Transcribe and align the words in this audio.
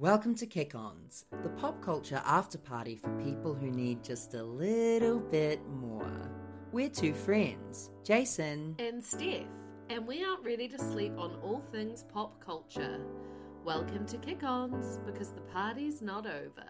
Welcome 0.00 0.34
to 0.36 0.46
Kick 0.46 0.74
Ons, 0.74 1.26
the 1.42 1.50
pop 1.50 1.82
culture 1.82 2.22
after 2.24 2.56
party 2.56 2.96
for 2.96 3.10
people 3.22 3.52
who 3.52 3.70
need 3.70 4.02
just 4.02 4.32
a 4.32 4.42
little 4.42 5.18
bit 5.20 5.60
more. 5.68 6.10
We're 6.72 6.88
two 6.88 7.12
friends, 7.12 7.90
Jason. 8.02 8.76
and 8.78 9.04
Steph, 9.04 9.44
and 9.90 10.06
we 10.06 10.24
aren't 10.24 10.42
ready 10.42 10.68
to 10.68 10.78
sleep 10.78 11.12
on 11.18 11.34
all 11.42 11.62
things 11.70 12.06
pop 12.10 12.42
culture. 12.42 12.98
Welcome 13.62 14.06
to 14.06 14.16
Kick 14.16 14.42
Ons 14.42 15.00
because 15.04 15.32
the 15.32 15.42
party's 15.42 16.00
not 16.00 16.24
over. 16.24 16.64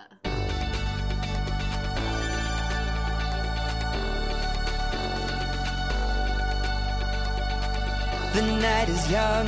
The 8.34 8.42
night 8.60 8.88
is 8.88 9.08
young, 9.08 9.46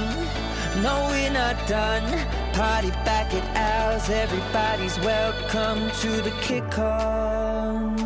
no, 0.84 1.08
we're 1.10 1.32
not 1.32 1.56
done. 1.66 2.41
Party 2.52 2.90
back 2.90 3.32
at 3.32 3.56
ours, 3.56 4.10
everybody's 4.10 4.98
welcome 5.00 5.90
to 6.02 6.20
the 6.20 6.30
Kick 6.42 6.78
Ons. 6.78 8.02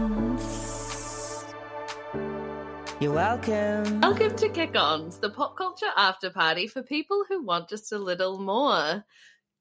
You're 3.01 3.13
welcome. 3.13 4.01
Welcome 4.03 4.37
to 4.37 4.49
Kick 4.49 4.77
Ons, 4.77 5.19
the 5.19 5.31
pop 5.31 5.57
culture 5.57 5.91
after 5.97 6.31
party 6.31 6.69
for 6.69 6.85
people 6.85 7.25
who 7.29 7.43
want 7.43 7.69
just 7.69 7.91
a 7.91 7.99
little 7.99 8.39
more. 8.39 9.05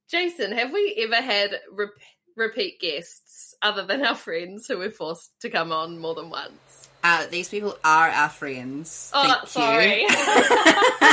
Jason, 0.07 0.51
have 0.51 0.71
we 0.71 0.95
ever 0.99 1.15
had 1.15 1.61
rep- 1.71 1.89
repeat 2.35 2.79
guests 2.79 3.55
other 3.63 3.83
than 3.87 4.05
our 4.05 4.13
friends 4.13 4.67
who 4.67 4.77
we're 4.77 4.91
forced 4.91 5.31
to 5.41 5.49
come 5.49 5.71
on 5.71 5.97
more 5.97 6.13
than 6.13 6.29
once? 6.29 6.89
Uh, 7.03 7.25
these 7.31 7.49
people 7.49 7.75
are 7.83 8.09
our 8.09 8.29
friends. 8.29 9.11
Oh, 9.15 9.41
Thank 9.45 9.47
sorry. 9.47 10.05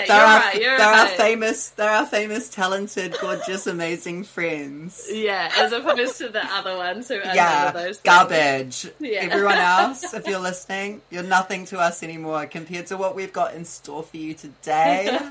you're 0.09 0.17
They're, 0.17 0.27
our, 0.27 0.39
right. 0.41 0.59
They're 0.61 0.81
our 0.81 1.07
famous, 1.09 1.69
they're 1.71 1.91
our 1.91 2.07
famous, 2.07 2.49
talented, 2.49 3.17
gorgeous, 3.21 3.67
amazing 3.67 4.25
friends. 4.25 5.07
Yeah, 5.11 5.51
as 5.57 5.73
opposed 5.73 6.19
to 6.19 6.29
the 6.29 6.45
other 6.45 6.77
ones 6.77 7.09
who 7.09 7.17
are 7.17 7.35
Yeah, 7.35 7.71
those 7.73 7.99
things. 7.99 8.03
garbage. 8.03 8.87
Yeah. 8.99 9.21
Everyone 9.21 9.55
else, 9.59 10.15
if 10.15 10.27
you're 10.27 10.39
listening, 10.41 11.03
you're 11.11 11.23
nothing 11.23 11.65
to 11.67 11.79
us 11.79 12.03
anymore 12.03 12.47
compared 12.47 12.87
to 12.89 12.97
what 12.97 13.15
we've 13.15 13.33
got 13.33 13.55
in 13.55 13.65
store 13.65 14.03
for 14.03 14.17
you 14.17 14.35
today. 14.35 15.19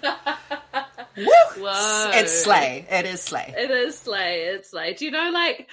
Woo! 1.17 1.25
Whoa. 1.57 2.09
It's 2.13 2.43
slay. 2.43 2.85
It 2.89 3.05
is 3.05 3.21
slay. 3.21 3.53
It 3.57 3.71
is 3.71 3.97
slay. 3.97 4.41
It's 4.41 4.71
slay. 4.71 4.93
Do 4.93 5.05
you 5.05 5.11
know, 5.11 5.29
like, 5.31 5.69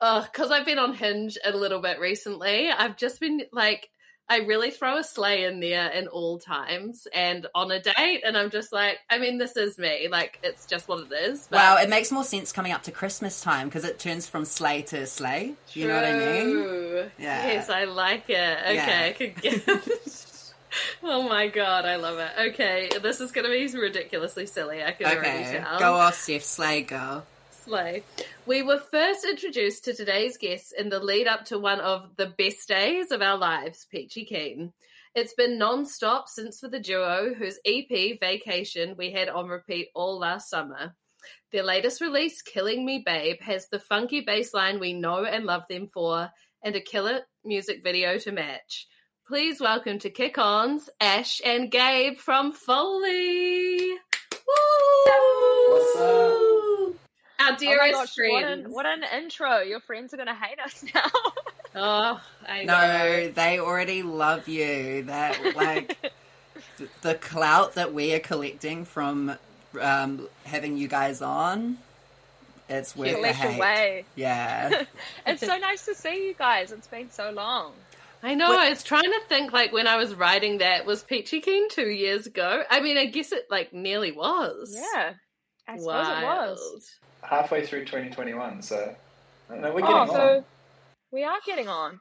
oh, 0.00 0.22
because 0.22 0.50
I've 0.50 0.66
been 0.66 0.78
on 0.80 0.94
Hinge 0.94 1.38
a 1.44 1.56
little 1.56 1.80
bit 1.80 2.00
recently, 2.00 2.70
I've 2.70 2.96
just 2.96 3.20
been 3.20 3.42
like, 3.52 3.88
I 4.30 4.38
really 4.46 4.70
throw 4.70 4.96
a 4.98 5.02
sleigh 5.02 5.42
in 5.44 5.58
there 5.58 5.88
in 5.88 6.06
all 6.06 6.38
times 6.38 7.08
and 7.12 7.48
on 7.52 7.72
a 7.72 7.82
date, 7.82 8.22
and 8.24 8.38
I'm 8.38 8.48
just 8.50 8.72
like, 8.72 8.98
I 9.10 9.18
mean, 9.18 9.38
this 9.38 9.56
is 9.56 9.76
me. 9.76 10.06
Like, 10.08 10.38
it's 10.44 10.66
just 10.66 10.86
what 10.86 11.04
it 11.10 11.12
is. 11.12 11.48
But 11.50 11.56
Wow, 11.56 11.76
it 11.78 11.90
makes 11.90 12.12
more 12.12 12.22
sense 12.22 12.52
coming 12.52 12.70
up 12.70 12.84
to 12.84 12.92
Christmas 12.92 13.40
time 13.40 13.66
because 13.68 13.84
it 13.84 13.98
turns 13.98 14.28
from 14.28 14.44
sleigh 14.44 14.82
to 14.82 15.04
slay. 15.06 15.54
You 15.72 15.88
know 15.88 15.96
what 15.96 16.04
I 16.04 16.12
mean? 16.12 17.10
Yeah. 17.18 17.46
Yes, 17.48 17.68
I 17.68 17.84
like 17.84 18.30
it. 18.30 18.58
Okay, 18.62 18.74
Yeah. 18.76 19.06
I 19.08 19.12
could 19.12 19.42
get. 19.42 19.68
oh 21.02 21.28
my 21.28 21.48
god, 21.48 21.84
I 21.84 21.96
love 21.96 22.18
it. 22.20 22.30
Okay, 22.52 22.88
this 23.02 23.20
is 23.20 23.32
going 23.32 23.46
to 23.46 23.50
be 23.50 23.76
ridiculously 23.76 24.46
silly. 24.46 24.84
I 24.84 24.92
can 24.92 25.06
already 25.06 25.44
Okay, 25.44 25.58
tell. 25.58 25.78
go 25.80 25.94
off, 25.94 26.14
Steph. 26.14 26.44
Slay, 26.44 26.82
girl. 26.82 27.26
Slay. 27.64 28.02
We 28.46 28.62
were 28.62 28.78
first 28.78 29.24
introduced 29.24 29.84
to 29.84 29.94
today's 29.94 30.38
guests 30.38 30.72
in 30.72 30.88
the 30.88 30.98
lead 30.98 31.26
up 31.26 31.44
to 31.46 31.58
one 31.58 31.80
of 31.80 32.16
the 32.16 32.26
best 32.26 32.68
days 32.68 33.10
of 33.10 33.22
our 33.22 33.36
lives, 33.36 33.86
Peachy 33.90 34.24
Keen. 34.24 34.72
It's 35.14 35.34
been 35.34 35.58
non 35.58 35.84
stop 35.86 36.28
since 36.28 36.60
for 36.60 36.68
the 36.68 36.80
duo, 36.80 37.34
whose 37.34 37.58
EP, 37.64 38.18
Vacation, 38.20 38.94
we 38.96 39.10
had 39.10 39.28
on 39.28 39.48
repeat 39.48 39.88
all 39.94 40.18
last 40.18 40.48
summer. 40.48 40.94
Their 41.52 41.64
latest 41.64 42.00
release, 42.00 42.42
Killing 42.42 42.86
Me 42.86 43.02
Babe, 43.04 43.40
has 43.42 43.68
the 43.68 43.80
funky 43.80 44.20
bass 44.20 44.54
line 44.54 44.80
we 44.80 44.92
know 44.92 45.24
and 45.24 45.44
love 45.44 45.64
them 45.68 45.88
for, 45.88 46.30
and 46.62 46.76
a 46.76 46.80
killer 46.80 47.20
music 47.44 47.82
video 47.82 48.18
to 48.18 48.32
match. 48.32 48.86
Please 49.26 49.60
welcome 49.60 49.98
to 49.98 50.10
Kick 50.10 50.38
Ons, 50.38 50.88
Ash 51.00 51.40
and 51.44 51.70
Gabe 51.70 52.16
from 52.16 52.52
Foley. 52.52 53.90
Woo! 54.32 55.12
What's 55.68 55.96
up? 55.96 56.29
Our 57.50 57.56
Oh 57.56 57.58
dearest 57.58 57.92
my 57.92 57.92
gosh, 57.92 58.14
what 58.18 58.44
an, 58.44 58.64
what 58.72 58.86
an 58.86 59.02
intro. 59.16 59.58
Your 59.60 59.80
friends 59.80 60.12
are 60.14 60.16
going 60.16 60.28
to 60.28 60.34
hate 60.34 60.58
us 60.60 60.84
now. 60.94 61.02
Oh, 61.72 62.20
I 62.48 62.64
know. 62.64 62.74
No, 62.74 63.30
they 63.30 63.60
already 63.60 64.02
love 64.02 64.48
you. 64.48 65.04
That 65.04 65.54
like 65.54 65.96
th- 66.78 66.90
the 67.02 67.14
clout 67.14 67.74
that 67.76 67.94
we 67.94 68.12
are 68.12 68.18
collecting 68.18 68.84
from 68.84 69.36
um, 69.80 70.26
having 70.44 70.76
you 70.76 70.88
guys 70.88 71.22
on. 71.22 71.78
It's 72.68 72.96
worth 72.96 73.10
the 73.10 73.14
Collect 73.16 73.36
hate. 73.36 73.56
away. 73.56 74.04
Yeah. 74.16 74.82
It's 75.26 75.46
so 75.46 75.56
nice 75.58 75.84
to 75.86 75.94
see 75.94 76.26
you 76.26 76.34
guys. 76.34 76.72
It's 76.72 76.88
been 76.88 77.08
so 77.12 77.30
long. 77.30 77.72
I 78.20 78.34
know. 78.34 78.48
What- 78.48 78.66
I 78.66 78.70
was 78.70 78.82
trying 78.82 79.04
to 79.04 79.20
think 79.28 79.52
like 79.52 79.72
when 79.72 79.86
I 79.86 79.96
was 79.96 80.12
writing 80.12 80.58
that 80.58 80.86
was 80.86 81.04
Peachy 81.04 81.40
Keen 81.40 81.68
two 81.70 81.88
years 81.88 82.26
ago. 82.26 82.64
I 82.68 82.80
mean, 82.80 82.98
I 82.98 83.06
guess 83.06 83.30
it 83.30 83.44
like 83.48 83.72
nearly 83.72 84.10
was. 84.10 84.76
Yeah. 84.76 85.12
I 85.70 85.78
suppose 85.78 86.06
it 86.08 86.24
was. 86.24 86.60
Wild. 86.60 86.82
halfway 87.22 87.66
through 87.66 87.80
2021, 87.84 88.62
so 88.62 88.94
I 89.48 89.52
don't 89.52 89.62
know, 89.62 89.72
we're 89.74 89.80
Oh, 89.84 89.86
getting 89.86 89.92
on. 89.96 90.08
so 90.08 90.44
we 91.12 91.24
are 91.24 91.38
getting 91.46 91.68
on. 91.68 92.00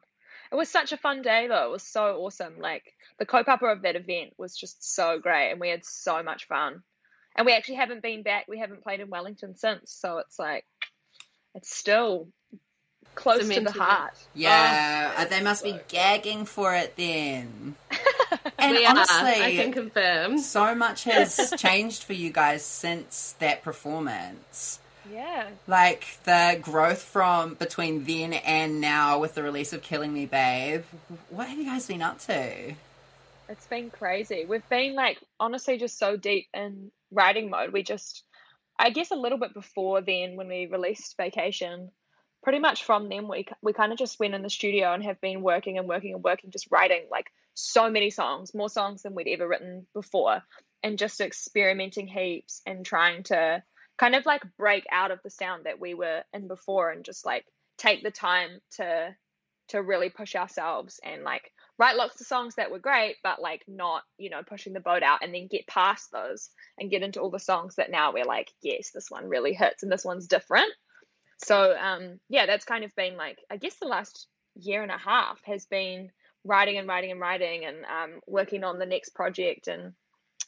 It 0.51 0.55
was 0.55 0.69
such 0.69 0.91
a 0.91 0.97
fun 0.97 1.21
day, 1.21 1.47
though. 1.47 1.65
It 1.65 1.71
was 1.71 1.83
so 1.83 2.17
awesome. 2.21 2.59
Like, 2.59 2.83
the 3.19 3.25
co-papa 3.25 3.65
of 3.65 3.81
that 3.83 3.95
event 3.95 4.33
was 4.37 4.55
just 4.57 4.95
so 4.95 5.19
great, 5.19 5.51
and 5.51 5.59
we 5.59 5.69
had 5.69 5.85
so 5.85 6.23
much 6.23 6.47
fun. 6.47 6.81
And 7.35 7.45
we 7.45 7.53
actually 7.53 7.75
haven't 7.75 8.01
been 8.01 8.23
back. 8.23 8.45
We 8.47 8.57
haven't 8.59 8.81
played 8.83 8.99
in 8.99 9.09
Wellington 9.09 9.55
since, 9.55 9.91
so 9.93 10.17
it's 10.17 10.39
like, 10.39 10.65
it's 11.53 11.75
still 11.75 12.29
close 13.15 13.41
to 13.41 13.47
the 13.47 13.53
Cemented. 13.53 13.79
heart. 13.79 14.13
Yeah. 14.33 15.13
Oh, 15.17 15.21
uh, 15.21 15.25
they 15.25 15.41
must 15.41 15.63
be 15.63 15.79
gagging 15.87 16.45
for 16.45 16.73
it 16.75 16.95
then. 16.95 17.75
And 18.61 18.71
we 18.71 18.85
are. 18.85 18.91
honestly, 18.91 19.43
I 19.43 19.55
can 19.55 19.71
confirm. 19.71 20.39
so 20.39 20.75
much 20.75 21.03
has 21.05 21.53
changed 21.57 22.03
for 22.03 22.13
you 22.13 22.31
guys 22.31 22.63
since 22.63 23.35
that 23.39 23.63
performance. 23.63 24.79
Yeah. 25.11 25.47
Like 25.67 26.05
the 26.23 26.59
growth 26.61 27.01
from 27.01 27.55
between 27.55 28.05
then 28.05 28.33
and 28.33 28.79
now 28.79 29.19
with 29.19 29.35
the 29.35 29.43
release 29.43 29.73
of 29.73 29.81
Killing 29.81 30.13
Me 30.13 30.25
Babe. 30.25 30.83
What 31.29 31.47
have 31.47 31.57
you 31.57 31.65
guys 31.65 31.87
been 31.87 32.01
up 32.01 32.19
to? 32.21 32.73
It's 33.49 33.67
been 33.67 33.89
crazy. 33.89 34.45
We've 34.47 34.67
been 34.69 34.93
like 34.93 35.17
honestly 35.39 35.77
just 35.77 35.97
so 35.97 36.15
deep 36.15 36.47
in 36.53 36.91
writing 37.11 37.49
mode. 37.49 37.73
We 37.73 37.81
just, 37.81 38.23
I 38.77 38.91
guess, 38.91 39.09
a 39.11 39.15
little 39.15 39.39
bit 39.39 39.53
before 39.53 40.01
then 40.01 40.35
when 40.35 40.47
we 40.47 40.67
released 40.67 41.17
Vacation. 41.17 41.89
Pretty 42.43 42.59
much 42.59 42.83
from 42.83 43.09
then 43.09 43.27
we 43.27 43.47
we 43.61 43.73
kind 43.73 43.91
of 43.91 43.97
just 43.97 44.19
went 44.19 44.35
in 44.35 44.43
the 44.43 44.49
studio 44.49 44.93
and 44.93 45.03
have 45.03 45.19
been 45.19 45.41
working 45.41 45.77
and 45.77 45.87
working 45.87 46.13
and 46.13 46.23
working, 46.23 46.51
just 46.51 46.69
writing 46.71 47.05
like 47.11 47.31
so 47.59 47.89
many 47.89 48.09
songs, 48.09 48.53
more 48.53 48.69
songs 48.69 49.03
than 49.03 49.15
we'd 49.15 49.27
ever 49.27 49.47
written 49.47 49.85
before, 49.93 50.41
and 50.83 50.97
just 50.97 51.21
experimenting 51.21 52.07
heaps 52.07 52.61
and 52.65 52.85
trying 52.85 53.23
to 53.23 53.63
kind 53.97 54.15
of 54.15 54.25
like 54.25 54.43
break 54.57 54.85
out 54.91 55.11
of 55.11 55.19
the 55.23 55.29
sound 55.29 55.65
that 55.65 55.79
we 55.79 55.93
were 55.93 56.23
in 56.33 56.47
before 56.47 56.89
and 56.89 57.03
just 57.03 57.25
like 57.25 57.45
take 57.77 58.01
the 58.01 58.11
time 58.11 58.59
to 58.71 59.15
to 59.67 59.83
really 59.83 60.09
push 60.09 60.35
ourselves 60.35 60.99
and 61.03 61.23
like 61.23 61.51
write 61.77 61.95
lots 61.95 62.19
of 62.19 62.25
songs 62.27 62.55
that 62.55 62.71
were 62.71 62.79
great, 62.79 63.17
but 63.23 63.39
like 63.39 63.63
not, 63.67 64.01
you 64.17 64.29
know, 64.29 64.41
pushing 64.41 64.73
the 64.73 64.79
boat 64.79 65.03
out 65.03 65.19
and 65.21 65.33
then 65.33 65.47
get 65.49 65.67
past 65.67 66.11
those 66.11 66.49
and 66.79 66.89
get 66.89 67.03
into 67.03 67.21
all 67.21 67.29
the 67.29 67.39
songs 67.39 67.75
that 67.75 67.91
now 67.91 68.11
we're 68.11 68.25
like, 68.25 68.51
yes, 68.63 68.89
this 68.91 69.09
one 69.09 69.29
really 69.29 69.53
hits 69.53 69.83
and 69.83 69.91
this 69.91 70.03
one's 70.03 70.27
different. 70.27 70.71
So 71.37 71.75
um 71.77 72.19
yeah, 72.29 72.45
that's 72.45 72.65
kind 72.65 72.83
of 72.83 72.95
been 72.95 73.15
like 73.15 73.37
I 73.51 73.57
guess 73.57 73.75
the 73.75 73.87
last 73.87 74.27
year 74.55 74.81
and 74.81 74.91
a 74.91 74.97
half 74.97 75.39
has 75.45 75.65
been 75.65 76.09
writing 76.45 76.77
and 76.77 76.87
writing 76.87 77.11
and 77.11 77.19
writing 77.19 77.65
and 77.65 77.77
um 77.85 78.19
working 78.27 78.63
on 78.63 78.79
the 78.79 78.85
next 78.85 79.09
project 79.15 79.67
and 79.67 79.93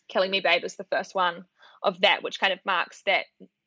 Killing 0.09 0.31
Me 0.31 0.41
Babe 0.41 0.63
is 0.63 0.75
the 0.75 0.83
first 0.85 1.15
one 1.15 1.45
of 1.83 2.01
that, 2.01 2.21
which 2.21 2.39
kind 2.39 2.53
of 2.53 2.59
marks 2.65 3.01
that 3.05 3.25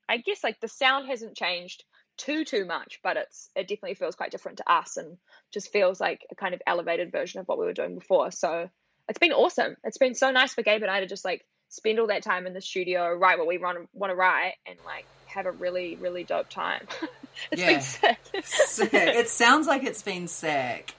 I 0.08 0.18
guess 0.18 0.44
like 0.44 0.60
the 0.60 0.68
sound 0.68 1.08
hasn't 1.08 1.36
changed 1.36 1.84
too 2.18 2.44
too 2.44 2.64
much, 2.64 3.00
but 3.02 3.16
it's 3.16 3.50
it 3.56 3.62
definitely 3.68 3.94
feels 3.94 4.14
quite 4.14 4.30
different 4.30 4.58
to 4.58 4.70
us 4.72 4.96
and 4.96 5.16
just 5.52 5.72
feels 5.72 6.00
like 6.00 6.20
a 6.30 6.34
kind 6.34 6.54
of 6.54 6.60
elevated 6.66 7.10
version 7.10 7.40
of 7.40 7.46
what 7.48 7.58
we 7.58 7.64
were 7.66 7.72
doing 7.72 7.94
before. 7.94 8.30
So 8.30 8.68
it's 9.08 9.18
been 9.18 9.32
awesome. 9.32 9.76
It's 9.84 9.98
been 9.98 10.14
so 10.14 10.30
nice 10.30 10.54
for 10.54 10.62
Gabe 10.62 10.82
and 10.82 10.90
I 10.90 11.00
to 11.00 11.06
just 11.06 11.24
like 11.24 11.44
spend 11.70 11.98
all 11.98 12.06
that 12.06 12.22
time 12.22 12.46
in 12.46 12.54
the 12.54 12.60
studio, 12.60 13.12
write 13.12 13.38
what 13.38 13.48
we 13.48 13.58
want 13.58 13.88
want 13.92 14.10
to 14.10 14.14
write, 14.14 14.54
and 14.66 14.78
like 14.84 15.06
have 15.26 15.46
a 15.46 15.52
really 15.52 15.96
really 16.00 16.24
dope 16.24 16.48
time. 16.50 16.86
it's 17.50 17.60
Yeah. 17.62 17.66
been 17.72 17.80
sick. 17.80 18.18
Sick. 18.44 18.94
It 18.94 19.28
sounds 19.28 19.66
like 19.66 19.82
it's 19.82 20.02
been 20.02 20.28
sick. 20.28 20.94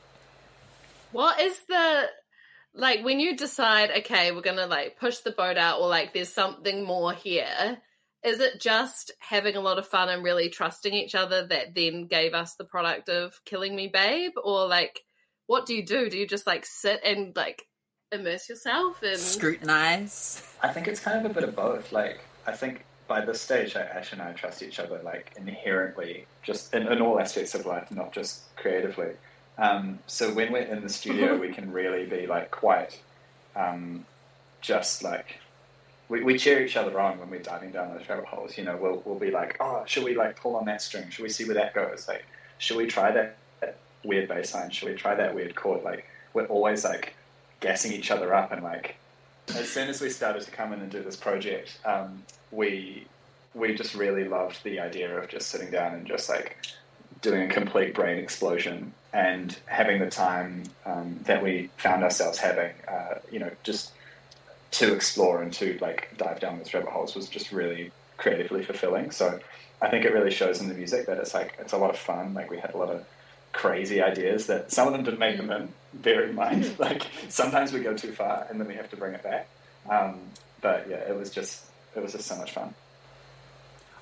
What 1.15 1.39
is 1.39 1.57
the 1.69 2.09
like 2.73 3.06
when 3.06 3.21
you 3.21 3.38
decide, 3.38 3.89
okay, 4.00 4.33
we're 4.33 4.41
gonna 4.41 4.67
like 4.67 5.00
push 5.00 5.19
the 5.19 5.31
boat 5.31 5.57
out, 5.57 5.79
or 5.79 5.88
like 5.88 6.13
there's 6.13 6.33
something 6.33 6.83
more 6.83 7.13
here? 7.13 7.77
Is 8.25 8.41
it 8.41 8.59
just 8.59 9.12
having 9.19 9.56
a 9.56 9.62
lot 9.62 9.79
of 9.79 9.88
fun 9.88 10.09
and 10.09 10.25
really 10.25 10.50
trusting 10.50 10.94
each 10.94 11.15
other 11.15 11.47
that 11.47 11.73
then 11.73 12.07
gave 12.07 12.33
us 12.33 12.56
the 12.56 12.65
product 12.65 13.07
of 13.07 13.39
Killing 13.45 13.77
Me 13.77 13.88
Babe, 13.88 14.33
or 14.44 14.67
like 14.67 15.03
what 15.47 15.65
do 15.65 15.73
you 15.73 15.85
do? 15.85 16.09
Do 16.09 16.17
you 16.17 16.27
just 16.27 16.45
like 16.45 16.65
sit 16.65 17.00
and 17.06 17.33
like 17.33 17.63
immerse 18.12 18.50
yourself 18.50 19.01
and 19.01 19.17
Scrutinize. 19.17 20.44
I 20.62 20.69
think 20.69 20.89
it's 20.89 21.00
kind 21.00 21.25
of 21.25 21.31
a 21.31 21.33
bit 21.33 21.44
of 21.47 21.56
both. 21.56 21.94
Like, 21.94 22.19
I 22.45 22.51
think 22.51 22.83
by 23.07 23.23
this 23.23 23.39
stage, 23.39 23.75
like, 23.75 23.85
Ash 23.85 24.12
and 24.12 24.21
I 24.21 24.33
trust 24.33 24.63
each 24.63 24.79
other, 24.79 25.00
like, 25.03 25.33
inherently, 25.38 26.25
just 26.41 26.73
in, 26.73 26.88
in 26.88 27.01
all 27.01 27.19
aspects 27.19 27.53
of 27.53 27.65
life, 27.65 27.91
not 27.91 28.12
just 28.12 28.56
creatively. 28.56 29.12
Um, 29.57 30.00
so 30.07 30.34
when 30.34 30.52
we're 30.52 30.63
in 30.63 30.81
the 30.81 30.90
studio, 30.90 31.38
we 31.40 31.54
can 31.54 31.72
really 31.72 32.06
be, 32.06 32.28
like, 32.28 32.52
quite 32.52 33.00
um, 33.56 34.06
just, 34.62 35.04
like, 35.04 35.40
we, 36.10 36.24
we 36.24 36.38
cheer 36.38 36.63
each 36.63 36.78
other 36.78 37.00
on 37.00 37.19
when 37.19 37.30
we're 37.30 37.42
diving 37.42 37.72
down 37.72 37.94
those 37.96 38.07
rabbit 38.07 38.25
holes. 38.25 38.57
You 38.57 38.66
know, 38.66 38.78
we'll, 38.78 39.02
we'll 39.06 39.19
be 39.19 39.31
like, 39.31 39.57
oh, 39.60 39.84
should 39.86 40.04
we, 40.04 40.16
like, 40.16 40.40
pull 40.40 40.56
on 40.56 40.66
that 40.66 40.81
string? 40.81 41.10
Should 41.10 41.24
we 41.24 41.30
see 41.30 41.46
where 41.46 41.56
that 41.56 41.74
goes? 41.74 42.07
Like, 42.07 42.25
should 42.57 42.78
we 42.78 42.86
try 42.88 43.12
that, 43.12 43.38
that 43.62 43.78
weird 44.04 44.28
bass 44.28 44.54
line? 44.54 44.69
Should 44.69 44.90
we 44.90 44.96
try 44.96 45.16
that 45.16 45.34
weird 45.34 45.56
chord? 45.56 45.84
Like, 45.84 46.06
we're 46.34 46.46
always, 46.46 46.84
like, 46.84 47.16
gassing 47.60 47.94
each 47.94 48.12
other 48.12 48.34
up 48.34 48.51
and, 48.51 48.63
like, 48.63 48.96
as 49.50 49.69
soon 49.69 49.90
as 49.90 50.01
we 50.01 50.10
started 50.10 50.42
to 50.44 50.51
come 50.51 50.74
in 50.74 50.81
and 50.81 50.92
do 50.92 51.04
this 51.04 51.16
project, 51.16 51.78
um, 51.86 52.24
we 52.51 53.06
we 53.54 53.74
just 53.74 53.96
really 53.96 54.25
loved 54.25 54.62
the 54.63 54.80
idea 54.80 55.18
of 55.18 55.30
just 55.30 55.50
sitting 55.50 55.72
down 55.72 55.94
and 55.94 56.06
just 56.06 56.28
like 56.28 56.58
doing 57.22 57.50
a 57.50 57.54
complete 57.54 57.94
brain 57.94 58.18
explosion 58.18 58.94
and 59.15 59.57
having 59.65 60.00
the 60.00 60.09
time 60.09 60.63
um, 60.85 61.17
that 61.23 61.41
we 61.41 61.69
found 61.77 62.03
ourselves 62.03 62.38
having, 62.38 62.73
uh, 62.85 63.19
you 63.31 63.39
know, 63.39 63.50
just 63.63 63.94
to 64.71 64.94
explore 64.94 65.41
and 65.41 65.53
to 65.53 65.77
like 65.79 66.09
dive 66.17 66.41
down 66.41 66.57
those 66.57 66.73
rabbit 66.73 66.89
holes 66.89 67.15
was 67.15 67.29
just 67.29 67.53
really 67.53 67.91
creatively 68.17 68.62
fulfilling. 68.62 69.12
So 69.12 69.39
I 69.81 69.89
think 69.89 70.03
it 70.03 70.12
really 70.12 70.31
shows 70.31 70.59
in 70.59 70.67
the 70.67 70.73
music 70.73 71.06
that 71.06 71.17
it's 71.17 71.33
like 71.33 71.56
it's 71.59 71.71
a 71.71 71.77
lot 71.77 71.91
of 71.91 71.97
fun. 71.97 72.33
Like 72.33 72.51
we 72.51 72.59
had 72.59 72.73
a 72.73 72.77
lot 72.77 72.89
of 72.89 73.06
crazy 73.53 74.01
ideas 74.01 74.47
that 74.47 74.73
some 74.73 74.85
of 74.85 74.91
them 74.91 75.03
didn't 75.03 75.19
make 75.19 75.38
them 75.38 75.50
in. 75.50 75.69
Bear 75.94 76.25
in 76.25 76.35
mind, 76.35 76.75
like 76.77 77.07
sometimes 77.29 77.71
we 77.71 77.79
go 77.79 77.95
too 77.95 78.12
far 78.12 78.45
and 78.50 78.59
then 78.59 78.67
we 78.67 78.75
have 78.75 78.89
to 78.89 78.97
bring 78.97 79.13
it 79.13 79.23
back. 79.23 79.47
Um, 79.89 80.19
but 80.59 80.88
yeah, 80.89 80.97
it 80.97 81.17
was 81.17 81.29
just 81.29 81.63
it 81.95 82.03
was 82.03 82.12
just 82.12 82.27
so 82.27 82.35
much 82.35 82.51
fun. 82.51 82.73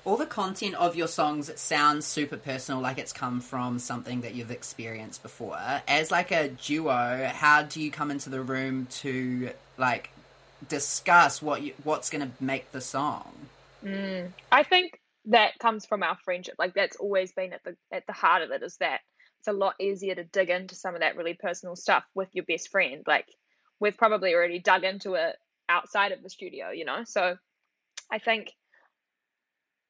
All 0.04 0.18
the 0.18 0.26
content 0.26 0.74
of 0.74 0.96
your 0.96 1.08
songs 1.08 1.50
sounds 1.58 2.04
super 2.04 2.36
personal, 2.36 2.80
like 2.80 2.98
it's 2.98 3.12
come 3.12 3.40
from 3.40 3.78
something 3.78 4.20
that 4.20 4.34
you've 4.34 4.50
experienced 4.50 5.22
before. 5.22 5.58
As 5.88 6.10
like 6.10 6.30
a 6.30 6.48
duo, 6.48 7.30
how 7.32 7.62
do 7.62 7.80
you 7.80 7.90
come 7.90 8.10
into 8.10 8.28
the 8.28 8.42
room 8.42 8.86
to 9.00 9.50
like 9.78 10.10
discuss 10.68 11.40
what 11.40 11.62
you, 11.62 11.72
what's 11.84 12.10
going 12.10 12.20
to 12.28 12.44
make 12.44 12.70
the 12.72 12.82
song? 12.82 13.32
Mm. 13.82 14.32
I 14.52 14.62
think 14.62 15.00
that 15.26 15.58
comes 15.58 15.86
from 15.86 16.02
our 16.02 16.18
friendship. 16.24 16.56
Like 16.58 16.74
that's 16.74 16.96
always 16.96 17.32
been 17.32 17.54
at 17.54 17.64
the 17.64 17.76
at 17.90 18.06
the 18.06 18.12
heart 18.12 18.42
of 18.42 18.50
it. 18.50 18.62
Is 18.62 18.76
that 18.78 19.00
it's 19.40 19.48
a 19.48 19.52
lot 19.52 19.74
easier 19.80 20.14
to 20.14 20.24
dig 20.24 20.50
into 20.50 20.74
some 20.74 20.94
of 20.94 21.00
that 21.00 21.16
really 21.16 21.34
personal 21.34 21.76
stuff 21.76 22.04
with 22.14 22.28
your 22.32 22.44
best 22.44 22.70
friend. 22.70 23.02
Like 23.06 23.26
we've 23.80 23.96
probably 23.96 24.34
already 24.34 24.58
dug 24.58 24.84
into 24.84 25.14
it 25.14 25.36
outside 25.68 26.12
of 26.12 26.22
the 26.22 26.30
studio, 26.30 26.70
you 26.70 26.84
know. 26.84 27.04
So 27.04 27.36
I 28.10 28.18
think 28.18 28.52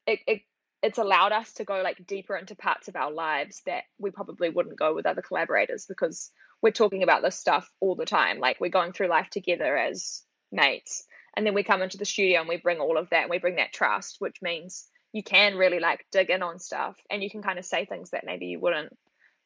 it, 0.06 0.20
it 0.26 0.42
it's 0.82 0.98
allowed 0.98 1.32
us 1.32 1.50
to 1.54 1.64
go 1.64 1.80
like 1.82 2.06
deeper 2.06 2.36
into 2.36 2.54
parts 2.54 2.88
of 2.88 2.96
our 2.96 3.10
lives 3.10 3.62
that 3.64 3.84
we 3.98 4.10
probably 4.10 4.50
wouldn't 4.50 4.78
go 4.78 4.94
with 4.94 5.06
other 5.06 5.22
collaborators 5.22 5.86
because 5.86 6.30
we're 6.60 6.72
talking 6.72 7.02
about 7.02 7.22
this 7.22 7.36
stuff 7.36 7.70
all 7.80 7.94
the 7.94 8.04
time. 8.04 8.38
Like 8.38 8.60
we're 8.60 8.68
going 8.68 8.92
through 8.92 9.08
life 9.08 9.30
together 9.30 9.78
as 9.78 10.22
mates. 10.52 11.06
And 11.36 11.46
then 11.46 11.54
we 11.54 11.62
come 11.62 11.80
into 11.80 11.96
the 11.96 12.04
studio 12.04 12.40
and 12.40 12.48
we 12.48 12.58
bring 12.58 12.80
all 12.80 12.98
of 12.98 13.08
that 13.10 13.22
and 13.22 13.30
we 13.30 13.38
bring 13.38 13.56
that 13.56 13.72
trust, 13.72 14.16
which 14.18 14.42
means 14.42 14.86
you 15.12 15.22
can 15.22 15.56
really 15.56 15.80
like 15.80 16.04
dig 16.12 16.28
in 16.28 16.42
on 16.42 16.58
stuff 16.58 16.96
and 17.10 17.22
you 17.22 17.30
can 17.30 17.42
kind 17.42 17.58
of 17.58 17.64
say 17.64 17.86
things 17.86 18.10
that 18.10 18.26
maybe 18.26 18.46
you 18.46 18.60
wouldn't 18.60 18.94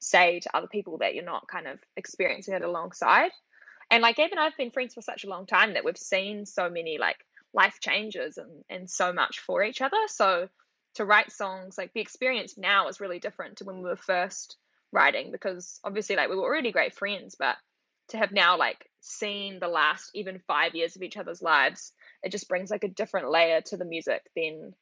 say 0.00 0.40
to 0.40 0.56
other 0.56 0.66
people 0.66 0.98
that 0.98 1.14
you're 1.14 1.24
not 1.24 1.46
kind 1.46 1.68
of 1.68 1.78
experiencing 1.96 2.54
it 2.54 2.62
alongside. 2.62 3.30
And 3.90 4.02
like 4.02 4.16
Gabe 4.16 4.30
and 4.32 4.40
I've 4.40 4.56
been 4.56 4.70
friends 4.70 4.94
for 4.94 5.02
such 5.02 5.24
a 5.24 5.28
long 5.28 5.46
time 5.46 5.74
that 5.74 5.84
we've 5.84 5.96
seen 5.96 6.46
so 6.46 6.68
many 6.68 6.98
like 6.98 7.18
life 7.54 7.78
changes 7.80 8.38
and, 8.38 8.64
and 8.68 8.90
so 8.90 9.12
much 9.12 9.40
for 9.40 9.62
each 9.62 9.80
other. 9.80 9.96
So 10.08 10.48
to 10.94 11.04
write 11.04 11.32
songs, 11.32 11.78
like 11.78 11.92
the 11.92 12.00
experience 12.00 12.56
now 12.58 12.88
is 12.88 13.00
really 13.00 13.18
different 13.18 13.58
to 13.58 13.64
when 13.64 13.78
we 13.78 13.88
were 13.88 13.96
first 13.96 14.56
writing 14.92 15.30
because 15.30 15.80
obviously 15.84 16.16
like 16.16 16.28
we 16.28 16.36
were 16.36 16.42
already 16.42 16.72
great 16.72 16.94
friends, 16.94 17.36
but 17.38 17.56
to 18.08 18.18
have 18.18 18.32
now 18.32 18.58
like 18.58 18.88
seen 19.00 19.58
the 19.60 19.68
last 19.68 20.10
even 20.14 20.40
five 20.46 20.74
years 20.74 20.96
of 20.96 21.02
each 21.02 21.16
other's 21.16 21.42
lives, 21.42 21.92
it 22.22 22.32
just 22.32 22.48
brings 22.48 22.70
like 22.70 22.84
a 22.84 22.88
different 22.88 23.30
layer 23.30 23.60
to 23.60 23.76
the 23.76 23.84
music 23.84 24.22
than 24.34 24.74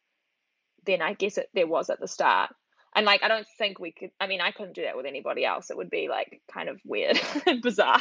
than 0.87 1.03
I 1.03 1.15
guess 1.15 1.39
it 1.39 1.49
there 1.53 1.67
was 1.67 1.91
at 1.91 2.01
the 2.01 2.09
start. 2.09 2.51
And 2.95 3.05
like 3.05 3.23
I 3.23 3.29
don't 3.29 3.47
think 3.59 3.79
we 3.79 3.93
could 3.93 4.11
I 4.21 4.27
mean 4.27 4.41
I 4.41 4.53
couldn't 4.53 4.75
do 4.75 4.83
that 4.83 4.97
with 4.97 5.07
anybody 5.07 5.45
else. 5.45 5.71
It 5.71 5.77
would 5.77 5.91
be 5.91 6.09
like 6.09 6.41
kind 6.53 6.69
of 6.69 6.81
weird 6.85 7.21
and 7.47 7.61
bizarre. 7.61 8.01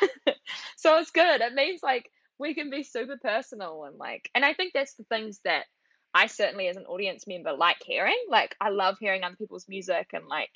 so 0.76 0.98
it's 0.98 1.10
good. 1.10 1.40
It 1.40 1.54
means 1.54 1.80
like 1.82 2.10
we 2.38 2.54
can 2.54 2.70
be 2.70 2.82
super 2.82 3.18
personal 3.20 3.84
and 3.84 3.96
like 3.98 4.30
and 4.34 4.44
I 4.44 4.54
think 4.54 4.72
that's 4.72 4.94
the 4.94 5.04
things 5.04 5.40
that 5.44 5.64
I 6.14 6.26
certainly 6.26 6.68
as 6.68 6.76
an 6.76 6.86
audience 6.86 7.26
member 7.26 7.52
like 7.52 7.78
hearing. 7.84 8.18
Like 8.28 8.56
I 8.60 8.70
love 8.70 8.96
hearing 8.98 9.24
other 9.24 9.36
people's 9.36 9.68
music 9.68 10.08
and 10.12 10.26
like 10.26 10.50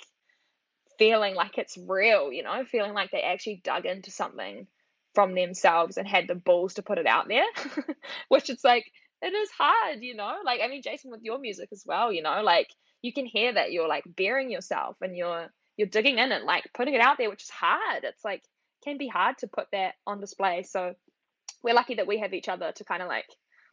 feeling 0.99 1.35
like 1.35 1.59
it's 1.59 1.77
real, 1.77 2.33
you 2.33 2.43
know, 2.43 2.65
feeling 2.65 2.95
like 2.95 3.11
they 3.11 3.23
actually 3.23 3.61
dug 3.63 3.87
into 3.87 4.11
something 4.11 4.67
from 5.15 5.35
themselves 5.35 5.99
and 5.99 6.09
had 6.09 6.27
the 6.27 6.35
balls 6.35 6.75
to 6.75 6.83
put 6.83 6.99
it 6.99 7.07
out 7.07 7.29
there. 7.29 7.45
Which 8.29 8.49
it's 8.51 8.65
like 8.65 8.87
it 9.21 9.33
is 9.35 9.51
hard, 9.57 9.99
you 10.01 10.15
know. 10.17 10.37
Like 10.45 10.61
I 10.65 10.69
mean 10.69 10.83
Jason 10.83 11.11
with 11.11 11.23
your 11.23 11.39
music 11.39 11.69
as 11.73 11.85
well, 11.87 12.13
you 12.13 12.23
know, 12.23 12.43
like 12.43 12.69
you 13.03 13.13
can 13.13 13.27
hear 13.27 13.53
that 13.53 13.73
you're 13.73 13.89
like 13.89 14.05
bearing 14.07 14.51
yourself 14.51 14.97
and 15.01 15.17
you're 15.17 15.49
you're 15.77 15.89
digging 15.89 16.19
in 16.19 16.33
and 16.33 16.45
like 16.45 16.65
putting 16.75 16.95
it 16.95 17.01
out 17.01 17.19
there, 17.19 17.31
which 17.31 17.43
is 17.43 17.51
hard. 17.51 18.05
It's 18.05 18.25
like 18.25 18.43
can 18.85 18.99
be 18.99 19.09
hard 19.09 19.39
to 19.39 19.49
put 19.49 19.67
that 19.73 19.95
on 20.07 20.21
display. 20.21 20.63
So 20.65 20.95
we're 21.63 21.75
lucky 21.75 21.95
that 21.95 22.07
we 22.07 22.19
have 22.19 22.35
each 22.35 22.49
other 22.49 22.73
to 22.73 22.85
kind 22.85 23.03
of 23.03 23.09
like 23.09 23.27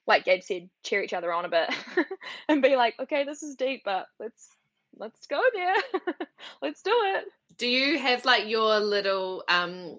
like 0.08 0.26
Gabe 0.26 0.42
said, 0.42 0.70
cheer 0.84 1.04
each 1.04 1.14
other 1.14 1.32
on 1.32 1.46
a 1.46 1.50
bit 1.50 1.70
and 2.50 2.62
be 2.62 2.76
like, 2.76 2.96
okay, 3.00 3.26
this 3.26 3.44
is 3.44 3.56
deep, 3.56 3.84
but 3.86 4.08
let's 4.20 4.50
let's 4.98 5.28
go 5.28 5.42
there. 5.54 5.76
let's 6.62 6.82
do 6.82 6.92
it. 6.94 7.26
Do 7.58 7.68
you 7.68 8.00
have 8.00 8.26
like 8.26 8.50
your 8.50 8.80
little 8.80 9.44
um 9.48 9.98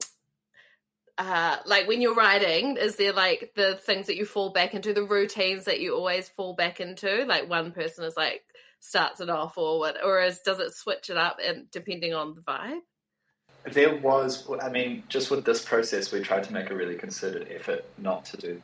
uh 1.17 1.59
like 1.65 1.87
when 1.87 2.03
you're 2.03 2.15
writing, 2.15 2.77
is 2.77 2.97
there 2.97 3.13
like 3.13 3.53
the 3.55 3.77
things 3.77 4.09
that 4.09 4.17
you 4.17 4.27
fall 4.27 4.51
back 4.51 4.75
into, 4.75 4.93
the 4.93 5.05
routines 5.05 5.67
that 5.67 5.81
you 5.81 5.95
always 5.95 6.29
fall 6.29 6.55
back 6.55 6.81
into? 6.81 7.25
Like 7.25 7.49
one 7.49 7.73
person 7.73 8.05
is 8.05 8.17
like 8.17 8.43
starts 8.81 9.21
it 9.21 9.31
off 9.31 9.59
or 9.59 9.79
what 9.79 10.03
or 10.03 10.23
is 10.23 10.41
does 10.41 10.59
it 10.59 10.75
switch 10.75 11.11
it 11.11 11.17
up 11.17 11.39
and 11.45 11.71
depending 11.71 12.15
on 12.15 12.35
the 12.35 12.41
vibe? 12.41 12.81
There 13.65 13.95
was, 13.97 14.49
I 14.63 14.71
mean, 14.71 15.03
just 15.09 15.31
with 15.31 15.45
this 15.45 15.65
process, 15.65 16.13
we 16.13 16.21
tried 16.21 16.45
to 16.45 16.53
make 16.53 16.71
a 16.71 16.75
really 16.75 16.97
concerted 16.97 17.49
effort 17.51 17.85
not 17.99 18.25
to 18.27 18.37
do 18.37 18.63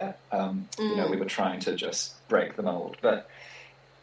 that. 0.00 0.18
Um, 0.32 0.68
mm. 0.76 0.88
You 0.88 0.96
know, 0.96 1.08
we 1.08 1.16
were 1.16 1.26
trying 1.26 1.60
to 1.60 1.74
just 1.74 2.26
break 2.28 2.56
the 2.56 2.62
mold. 2.62 2.96
But 3.02 3.28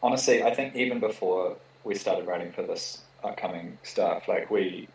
honestly, 0.02 0.42
I 0.42 0.54
think 0.54 0.76
even 0.76 1.00
before 1.00 1.56
we 1.82 1.94
started 1.94 2.26
writing 2.26 2.52
for 2.52 2.62
this 2.62 3.02
upcoming 3.22 3.78
stuff, 3.82 4.28
like 4.28 4.50
we 4.50 4.88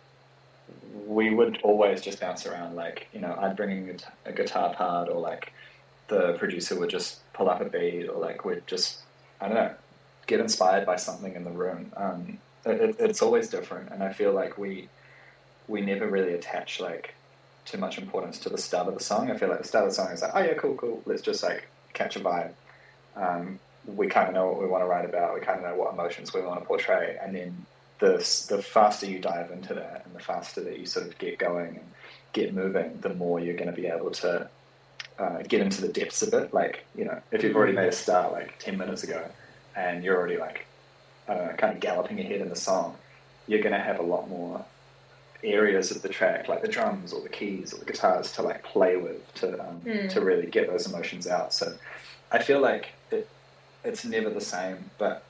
we 1.05 1.33
would 1.33 1.59
always 1.63 2.01
just 2.01 2.19
bounce 2.19 2.45
around. 2.45 2.75
Like, 2.75 3.07
you 3.13 3.19
know, 3.19 3.35
I'd 3.39 3.55
bring 3.55 3.71
in 3.71 3.99
a 4.25 4.31
guitar 4.31 4.73
part, 4.73 5.09
or 5.09 5.19
like 5.19 5.51
the 6.07 6.33
producer 6.33 6.79
would 6.79 6.89
just 6.89 7.19
pull 7.33 7.49
up 7.49 7.61
a 7.61 7.65
beat, 7.65 8.07
or 8.07 8.19
like 8.19 8.45
we'd 8.45 8.65
just, 8.67 8.99
I 9.41 9.47
don't 9.47 9.55
know, 9.55 9.73
get 10.27 10.39
inspired 10.39 10.85
by 10.85 10.95
something 10.95 11.35
in 11.35 11.43
the 11.43 11.51
room. 11.51 11.91
Um, 11.97 12.39
it, 12.65 12.95
it's 12.99 13.21
always 13.21 13.49
different, 13.49 13.91
and 13.91 14.03
I 14.03 14.13
feel 14.13 14.31
like 14.31 14.57
we 14.57 14.87
we 15.69 15.81
never 15.81 16.07
really 16.07 16.33
attach 16.33 16.79
like 16.79 17.13
too 17.65 17.77
much 17.77 17.97
importance 17.97 18.39
to 18.39 18.49
the 18.49 18.57
start 18.57 18.87
of 18.87 18.95
the 18.95 19.03
song. 19.03 19.29
I 19.29 19.37
feel 19.37 19.49
like 19.49 19.61
the 19.61 19.67
start 19.67 19.85
of 19.85 19.91
the 19.91 19.95
song 19.95 20.11
is 20.11 20.21
like, 20.21 20.31
oh 20.33 20.39
yeah, 20.39 20.55
cool, 20.55 20.75
cool. 20.75 21.01
Let's 21.05 21.21
just 21.21 21.43
like 21.43 21.67
catch 21.93 22.15
a 22.15 22.19
vibe. 22.19 22.51
Um, 23.15 23.59
we 23.85 24.07
kind 24.07 24.27
of 24.27 24.33
know 24.33 24.47
what 24.47 24.59
we 24.59 24.67
want 24.67 24.83
to 24.83 24.87
write 24.87 25.05
about. 25.05 25.35
We 25.35 25.41
kind 25.41 25.59
of 25.59 25.65
know 25.65 25.75
what 25.75 25.93
emotions 25.93 26.33
we 26.33 26.41
want 26.41 26.59
to 26.59 26.65
portray, 26.65 27.17
and 27.21 27.35
then 27.35 27.65
the 27.99 28.17
the 28.49 28.61
faster 28.61 29.05
you 29.05 29.19
dive 29.19 29.51
into 29.51 29.73
that, 29.75 30.03
and 30.05 30.15
the 30.15 30.19
faster 30.19 30.61
that 30.61 30.79
you 30.79 30.85
sort 30.85 31.07
of 31.07 31.17
get 31.17 31.37
going 31.37 31.67
and 31.67 31.91
get 32.33 32.53
moving, 32.53 32.97
the 33.01 33.13
more 33.13 33.39
you're 33.39 33.55
going 33.55 33.69
to 33.69 33.75
be 33.75 33.87
able 33.87 34.11
to 34.11 34.49
uh, 35.17 35.41
get 35.47 35.61
into 35.61 35.81
the 35.81 35.87
depths 35.87 36.21
of 36.21 36.33
it. 36.33 36.53
Like 36.53 36.85
you 36.95 37.05
know, 37.05 37.21
if 37.31 37.43
you've 37.43 37.55
already 37.55 37.73
made 37.73 37.87
a 37.87 37.93
start 37.93 38.31
like 38.31 38.57
ten 38.59 38.77
minutes 38.77 39.03
ago, 39.03 39.23
and 39.75 40.03
you're 40.03 40.17
already 40.17 40.37
like 40.37 40.65
I 41.27 41.35
don't 41.35 41.45
know, 41.47 41.53
kind 41.53 41.73
of 41.73 41.79
galloping 41.79 42.19
ahead 42.19 42.41
in 42.41 42.49
the 42.49 42.55
song, 42.55 42.95
you're 43.47 43.61
going 43.61 43.75
to 43.75 43.81
have 43.81 43.99
a 43.99 44.03
lot 44.03 44.27
more 44.27 44.65
areas 45.43 45.91
of 45.91 46.01
the 46.01 46.09
track, 46.09 46.47
like 46.47 46.61
the 46.61 46.67
drums 46.67 47.13
or 47.13 47.21
the 47.21 47.29
keys 47.29 47.73
or 47.73 47.77
the 47.77 47.85
guitars, 47.85 48.31
to 48.33 48.41
like 48.41 48.63
play 48.63 48.97
with 48.97 49.33
to 49.35 49.59
um, 49.67 49.81
mm. 49.81 50.09
to 50.09 50.21
really 50.21 50.47
get 50.47 50.67
those 50.67 50.91
emotions 50.91 51.27
out. 51.27 51.53
So 51.53 51.73
I 52.31 52.39
feel 52.39 52.59
like 52.59 52.89
it 53.11 53.27
it's 53.83 54.05
never 54.05 54.29
the 54.29 54.41
same, 54.41 54.91
but 54.97 55.23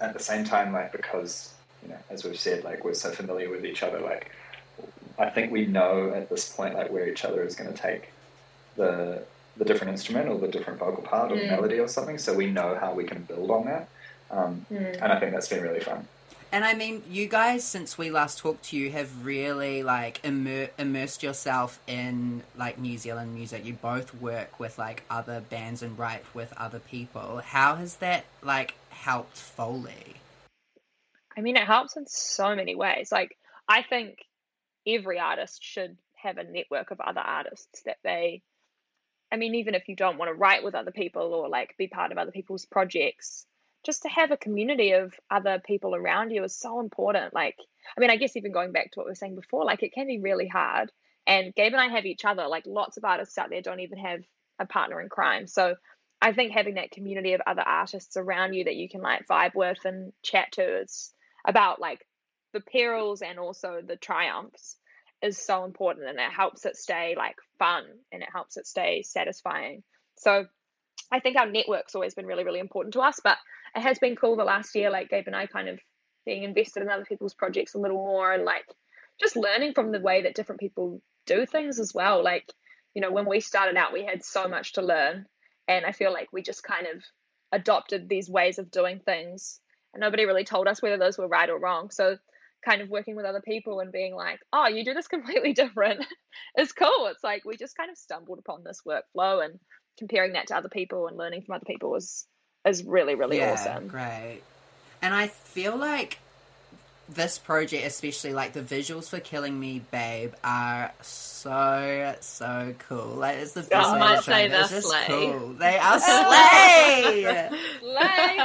at 0.00 0.14
the 0.14 0.20
same 0.20 0.44
time, 0.44 0.72
like 0.72 0.92
because 0.92 1.54
you 1.82 1.90
know, 1.90 1.98
as 2.10 2.24
we've 2.24 2.38
said, 2.38 2.64
like 2.64 2.84
we're 2.84 2.94
so 2.94 3.10
familiar 3.10 3.50
with 3.50 3.64
each 3.64 3.82
other, 3.82 4.00
like 4.00 4.30
I 5.18 5.30
think 5.30 5.52
we 5.52 5.66
know 5.66 6.12
at 6.14 6.28
this 6.28 6.48
point 6.48 6.74
like 6.74 6.90
where 6.90 7.08
each 7.08 7.24
other 7.24 7.42
is 7.42 7.54
going 7.54 7.72
to 7.72 7.78
take 7.78 8.10
the 8.76 9.22
the 9.56 9.64
different 9.64 9.90
instrument 9.90 10.28
or 10.28 10.38
the 10.38 10.46
different 10.46 10.78
vocal 10.78 11.02
part 11.02 11.32
or 11.32 11.36
mm. 11.36 11.48
melody 11.48 11.80
or 11.80 11.88
something. 11.88 12.16
So 12.16 12.32
we 12.32 12.46
know 12.46 12.78
how 12.80 12.94
we 12.94 13.04
can 13.04 13.22
build 13.22 13.50
on 13.50 13.66
that, 13.66 13.88
um, 14.30 14.64
mm. 14.72 14.98
and 15.02 15.12
I 15.12 15.18
think 15.18 15.32
that's 15.32 15.48
been 15.48 15.62
really 15.62 15.80
fun. 15.80 16.06
And 16.50 16.64
I 16.64 16.74
mean, 16.74 17.02
you 17.10 17.28
guys, 17.28 17.62
since 17.62 17.98
we 17.98 18.10
last 18.10 18.38
talked 18.38 18.64
to 18.66 18.76
you, 18.76 18.90
have 18.90 19.24
really 19.24 19.82
like 19.82 20.20
immer- 20.24 20.70
immersed 20.78 21.22
yourself 21.22 21.78
in 21.86 22.42
like 22.56 22.78
New 22.78 22.96
Zealand 22.96 23.34
music. 23.34 23.66
You 23.66 23.74
both 23.74 24.14
work 24.14 24.58
with 24.58 24.78
like 24.78 25.04
other 25.10 25.40
bands 25.40 25.82
and 25.82 25.98
write 25.98 26.24
with 26.32 26.54
other 26.56 26.78
people. 26.78 27.42
How 27.44 27.76
has 27.76 27.96
that 27.96 28.24
like 28.42 28.74
helped 28.88 29.36
Foley? 29.36 30.14
I 31.36 31.42
mean, 31.42 31.56
it 31.56 31.64
helps 31.64 31.96
in 31.96 32.06
so 32.06 32.56
many 32.56 32.74
ways. 32.74 33.12
Like, 33.12 33.36
I 33.68 33.82
think 33.82 34.24
every 34.86 35.20
artist 35.20 35.62
should 35.62 35.98
have 36.14 36.38
a 36.38 36.44
network 36.44 36.90
of 36.90 37.00
other 37.00 37.20
artists 37.20 37.82
that 37.82 37.98
they, 38.02 38.42
I 39.30 39.36
mean, 39.36 39.54
even 39.54 39.74
if 39.74 39.86
you 39.86 39.94
don't 39.94 40.18
want 40.18 40.30
to 40.30 40.34
write 40.34 40.64
with 40.64 40.74
other 40.74 40.90
people 40.90 41.34
or 41.34 41.48
like 41.48 41.76
be 41.76 41.88
part 41.88 42.10
of 42.10 42.18
other 42.18 42.32
people's 42.32 42.64
projects, 42.64 43.46
just 43.84 44.02
to 44.02 44.08
have 44.08 44.30
a 44.30 44.36
community 44.36 44.92
of 44.92 45.14
other 45.30 45.60
people 45.64 45.94
around 45.94 46.30
you 46.30 46.44
is 46.44 46.58
so 46.58 46.80
important. 46.80 47.34
Like, 47.34 47.56
I 47.96 48.00
mean, 48.00 48.10
I 48.10 48.16
guess 48.16 48.36
even 48.36 48.52
going 48.52 48.72
back 48.72 48.90
to 48.92 49.00
what 49.00 49.06
we 49.06 49.10
were 49.10 49.16
saying 49.16 49.36
before, 49.36 49.64
like 49.64 49.82
it 49.82 49.92
can 49.92 50.06
be 50.06 50.18
really 50.20 50.48
hard. 50.48 50.90
And 51.26 51.54
Gabe 51.54 51.72
and 51.72 51.80
I 51.80 51.88
have 51.88 52.06
each 52.06 52.24
other. 52.24 52.48
Like 52.48 52.64
lots 52.66 52.96
of 52.96 53.04
artists 53.04 53.38
out 53.38 53.50
there 53.50 53.62
don't 53.62 53.80
even 53.80 53.98
have 53.98 54.20
a 54.58 54.66
partner 54.66 55.00
in 55.00 55.08
crime. 55.08 55.46
So 55.46 55.76
I 56.20 56.32
think 56.32 56.52
having 56.52 56.74
that 56.74 56.90
community 56.90 57.34
of 57.34 57.40
other 57.46 57.62
artists 57.62 58.16
around 58.16 58.54
you 58.54 58.64
that 58.64 58.76
you 58.76 58.88
can 58.88 59.00
like 59.02 59.26
vibe 59.28 59.54
with 59.54 59.78
and 59.84 60.12
chat 60.22 60.52
to 60.52 60.80
is 60.80 61.12
about 61.46 61.80
like 61.80 62.04
the 62.52 62.60
perils 62.60 63.22
and 63.22 63.38
also 63.38 63.80
the 63.86 63.96
triumphs 63.96 64.76
is 65.22 65.38
so 65.38 65.64
important 65.64 66.08
and 66.08 66.18
it 66.18 66.32
helps 66.32 66.64
it 66.64 66.76
stay 66.76 67.14
like 67.16 67.36
fun 67.58 67.84
and 68.12 68.22
it 68.22 68.28
helps 68.32 68.56
it 68.56 68.66
stay 68.66 69.02
satisfying. 69.02 69.82
So 70.16 70.46
I 71.10 71.20
think 71.20 71.36
our 71.36 71.48
network's 71.48 71.94
always 71.94 72.14
been 72.14 72.26
really, 72.26 72.44
really 72.44 72.60
important 72.60 72.94
to 72.94 73.00
us. 73.00 73.20
But 73.22 73.36
it 73.78 73.82
has 73.82 73.98
been 73.98 74.16
cool 74.16 74.36
the 74.36 74.44
last 74.44 74.74
year, 74.74 74.90
like 74.90 75.08
Gabe 75.08 75.26
and 75.26 75.36
I 75.36 75.46
kind 75.46 75.68
of 75.68 75.78
being 76.26 76.42
invested 76.42 76.82
in 76.82 76.90
other 76.90 77.04
people's 77.04 77.34
projects 77.34 77.74
a 77.74 77.78
little 77.78 77.96
more 77.96 78.32
and 78.32 78.44
like 78.44 78.64
just 79.20 79.36
learning 79.36 79.72
from 79.72 79.92
the 79.92 80.00
way 80.00 80.22
that 80.22 80.34
different 80.34 80.60
people 80.60 81.00
do 81.26 81.46
things 81.46 81.78
as 81.78 81.94
well. 81.94 82.22
Like, 82.22 82.52
you 82.94 83.00
know, 83.00 83.12
when 83.12 83.26
we 83.26 83.40
started 83.40 83.76
out, 83.76 83.92
we 83.92 84.04
had 84.04 84.24
so 84.24 84.48
much 84.48 84.72
to 84.74 84.82
learn. 84.82 85.26
And 85.68 85.86
I 85.86 85.92
feel 85.92 86.12
like 86.12 86.28
we 86.32 86.42
just 86.42 86.62
kind 86.64 86.86
of 86.86 87.02
adopted 87.52 88.08
these 88.08 88.28
ways 88.28 88.58
of 88.58 88.70
doing 88.70 89.00
things. 89.04 89.60
And 89.94 90.00
nobody 90.00 90.26
really 90.26 90.44
told 90.44 90.66
us 90.66 90.82
whether 90.82 90.98
those 90.98 91.16
were 91.16 91.28
right 91.28 91.48
or 91.48 91.58
wrong. 91.58 91.90
So, 91.90 92.16
kind 92.64 92.82
of 92.82 92.88
working 92.88 93.14
with 93.14 93.24
other 93.24 93.40
people 93.40 93.78
and 93.78 93.92
being 93.92 94.16
like, 94.16 94.40
oh, 94.52 94.66
you 94.66 94.84
do 94.84 94.92
this 94.92 95.06
completely 95.16 95.52
different 95.52 96.04
is 96.58 96.72
cool. 96.72 97.06
It's 97.06 97.22
like 97.22 97.44
we 97.44 97.56
just 97.56 97.76
kind 97.76 97.90
of 97.90 97.96
stumbled 97.96 98.40
upon 98.40 98.64
this 98.64 98.82
workflow 98.86 99.44
and 99.44 99.60
comparing 99.98 100.32
that 100.32 100.48
to 100.48 100.56
other 100.56 100.68
people 100.68 101.06
and 101.06 101.16
learning 101.16 101.42
from 101.42 101.54
other 101.54 101.64
people 101.64 101.90
was 101.90 102.26
is 102.68 102.84
really 102.84 103.14
really 103.14 103.38
yeah, 103.38 103.52
awesome. 103.52 103.88
Great. 103.88 104.42
And 105.02 105.14
I 105.14 105.28
feel 105.28 105.76
like 105.76 106.18
this 107.08 107.38
project, 107.38 107.86
especially 107.86 108.32
like 108.34 108.52
the 108.52 108.60
visuals 108.60 109.08
for 109.08 109.18
"Killing 109.20 109.58
Me, 109.58 109.80
Babe," 109.90 110.32
are 110.44 110.92
so 111.00 112.14
so 112.20 112.74
cool. 112.88 113.14
Like 113.14 113.38
it's 113.38 113.52
the 113.52 113.62
best 113.62 113.88
I 113.88 113.92
way 113.94 113.98
might 113.98 114.16
to 114.16 114.22
say 114.22 114.46
it. 114.46 114.50
they're 114.50 114.60
It's 114.62 114.70
just 114.70 114.88
slay. 114.88 115.04
cool. 115.06 115.54
They 115.54 115.78
are 115.82 116.00
slay. 116.00 117.48
Slay! 117.80 118.38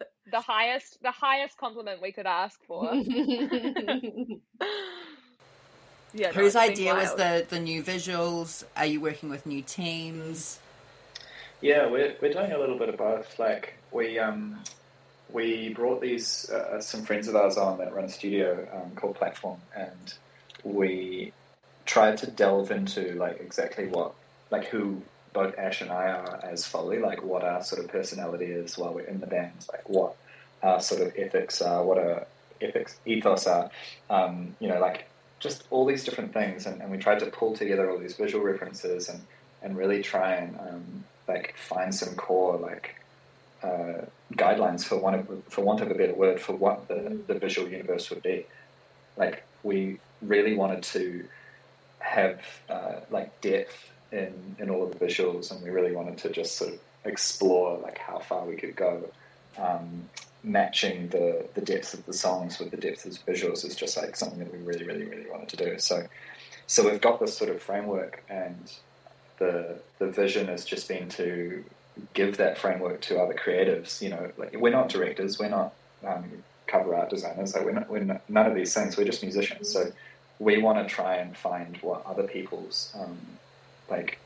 the 0.30 0.40
highest 0.40 1.02
the 1.02 1.10
highest 1.12 1.56
compliment 1.56 2.02
we 2.02 2.12
could 2.12 2.26
ask 2.26 2.62
for. 2.66 2.92
yeah, 6.14 6.32
Whose 6.32 6.48
it's 6.48 6.56
idea 6.56 6.94
was 6.94 7.14
the 7.14 7.46
the 7.48 7.60
new 7.60 7.82
visuals? 7.82 8.64
Are 8.76 8.86
you 8.86 9.00
working 9.00 9.30
with 9.30 9.46
new 9.46 9.62
teams? 9.62 10.58
Yeah, 11.60 11.86
we're 11.86 12.14
we're 12.20 12.32
doing 12.32 12.52
a 12.52 12.58
little 12.58 12.78
bit 12.78 12.88
of 12.88 12.96
both. 12.96 13.38
Like 13.38 13.74
we 13.90 14.18
um 14.18 14.58
we 15.32 15.70
brought 15.70 16.00
these 16.00 16.48
uh, 16.50 16.80
some 16.80 17.04
friends 17.04 17.28
of 17.28 17.36
ours 17.36 17.56
on 17.56 17.78
that 17.78 17.94
run 17.94 18.04
a 18.04 18.08
studio 18.08 18.68
um, 18.72 18.94
called 18.94 19.16
Platform, 19.16 19.60
and 19.74 20.14
we 20.64 21.32
tried 21.84 22.18
to 22.18 22.30
delve 22.30 22.70
into 22.70 23.14
like 23.14 23.40
exactly 23.40 23.86
what 23.88 24.14
like 24.50 24.66
who 24.66 25.02
both 25.32 25.56
Ash 25.58 25.80
and 25.80 25.90
I 25.90 26.08
are 26.08 26.40
as 26.42 26.66
Foley, 26.66 26.98
like 26.98 27.22
what 27.22 27.42
our 27.42 27.62
sort 27.62 27.82
of 27.82 27.90
personality 27.90 28.46
is 28.46 28.78
while 28.78 28.92
we're 28.94 29.02
in 29.02 29.20
the 29.20 29.26
band, 29.26 29.66
like 29.70 29.88
what 29.88 30.16
our 30.62 30.80
sort 30.80 31.02
of 31.02 31.12
ethics 31.16 31.60
are, 31.60 31.84
what 31.84 31.98
our 31.98 32.26
ethics 32.60 32.98
ethos 33.04 33.46
are, 33.46 33.70
um, 34.08 34.56
you 34.60 34.68
know, 34.68 34.80
like 34.80 35.08
just 35.40 35.64
all 35.70 35.84
these 35.84 36.04
different 36.04 36.32
things, 36.32 36.66
and, 36.66 36.80
and 36.80 36.90
we 36.90 36.98
tried 36.98 37.18
to 37.20 37.26
pull 37.26 37.54
together 37.54 37.90
all 37.90 37.98
these 37.98 38.16
visual 38.16 38.44
references 38.44 39.08
and 39.08 39.20
and 39.62 39.76
really 39.76 40.02
try 40.02 40.34
and 40.34 40.56
um, 40.60 41.04
like 41.28 41.56
find 41.56 41.94
some 41.94 42.14
core 42.14 42.56
like 42.56 42.96
uh, 43.62 44.04
guidelines 44.34 44.84
for 44.84 44.96
one 44.96 45.14
of 45.14 45.44
for 45.48 45.62
want 45.62 45.80
of 45.80 45.90
a 45.90 45.94
better 45.94 46.14
word 46.14 46.40
for 46.40 46.54
what 46.54 46.88
the, 46.88 47.18
the 47.26 47.34
visual 47.34 47.68
universe 47.68 48.10
would 48.10 48.22
be. 48.22 48.46
Like 49.16 49.42
we 49.62 49.98
really 50.22 50.54
wanted 50.54 50.82
to 50.84 51.24
have 51.98 52.40
uh, 52.68 53.00
like 53.10 53.40
depth 53.40 53.90
in 54.12 54.56
in 54.58 54.70
all 54.70 54.84
of 54.84 54.98
the 54.98 55.04
visuals, 55.04 55.50
and 55.50 55.62
we 55.62 55.70
really 55.70 55.92
wanted 55.92 56.18
to 56.18 56.30
just 56.30 56.56
sort 56.56 56.74
of 56.74 56.80
explore 57.04 57.78
like 57.78 57.98
how 57.98 58.18
far 58.18 58.44
we 58.44 58.56
could 58.56 58.76
go. 58.76 59.08
Um, 59.58 60.08
matching 60.42 61.08
the 61.08 61.44
the 61.54 61.60
depth 61.60 61.92
of 61.94 62.06
the 62.06 62.12
songs 62.12 62.58
with 62.58 62.70
the 62.70 62.76
depth 62.76 63.04
of 63.04 63.12
the 63.12 63.32
visuals 63.32 63.64
is 63.64 63.74
just 63.74 63.96
like 63.96 64.14
something 64.14 64.38
that 64.38 64.52
we 64.52 64.58
really, 64.58 64.86
really, 64.86 65.04
really 65.04 65.28
wanted 65.30 65.48
to 65.48 65.56
do. 65.56 65.78
So, 65.78 66.06
so 66.66 66.88
we've 66.88 67.00
got 67.00 67.18
this 67.20 67.36
sort 67.36 67.50
of 67.50 67.60
framework, 67.62 68.22
and 68.28 68.72
the 69.38 69.78
the 69.98 70.06
vision 70.06 70.46
has 70.48 70.64
just 70.64 70.88
been 70.88 71.08
to 71.10 71.64
give 72.14 72.36
that 72.36 72.58
framework 72.58 73.00
to 73.02 73.20
other 73.20 73.34
creatives. 73.34 74.02
You 74.02 74.10
know, 74.10 74.30
like 74.36 74.56
we're 74.58 74.70
not 74.70 74.88
directors, 74.88 75.38
we're 75.38 75.48
not 75.48 75.72
um, 76.06 76.24
cover 76.66 76.94
art 76.94 77.10
designers, 77.10 77.54
like 77.54 77.64
we're, 77.64 77.72
not, 77.72 77.90
we're 77.90 78.04
not, 78.04 78.28
none 78.28 78.46
of 78.46 78.54
these 78.54 78.74
things. 78.74 78.96
We're 78.96 79.04
just 79.04 79.22
musicians. 79.22 79.70
So 79.70 79.90
we 80.38 80.58
want 80.58 80.86
to 80.86 80.92
try 80.92 81.16
and 81.16 81.36
find 81.36 81.76
what 81.78 82.04
other 82.04 82.24
people's 82.24 82.94
um, 82.98 83.18
like 83.88 84.18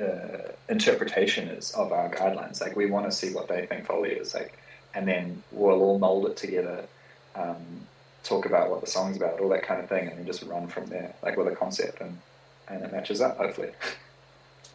uh, 0.00 0.52
interpretation 0.68 1.48
is 1.48 1.72
of 1.72 1.92
our 1.92 2.10
guidelines. 2.10 2.60
Like 2.60 2.76
we 2.76 2.86
want 2.86 3.06
to 3.06 3.12
see 3.12 3.32
what 3.32 3.48
they 3.48 3.66
think 3.66 3.86
Foley 3.86 4.10
is 4.10 4.34
like, 4.34 4.58
and 4.94 5.06
then 5.06 5.42
we'll 5.52 5.82
all 5.82 5.98
mold 5.98 6.26
it 6.26 6.36
together. 6.36 6.84
Um, 7.34 7.64
talk 8.24 8.46
about 8.46 8.70
what 8.70 8.80
the 8.80 8.88
song's 8.88 9.16
about, 9.16 9.38
all 9.40 9.48
that 9.50 9.62
kind 9.62 9.80
of 9.80 9.88
thing, 9.88 10.08
and 10.08 10.18
then 10.18 10.26
just 10.26 10.42
run 10.42 10.66
from 10.66 10.86
there, 10.86 11.14
like 11.22 11.36
with 11.36 11.46
a 11.46 11.54
concept, 11.54 12.00
and 12.00 12.18
and 12.68 12.84
it 12.84 12.92
matches 12.92 13.20
up 13.20 13.36
hopefully. 13.38 13.70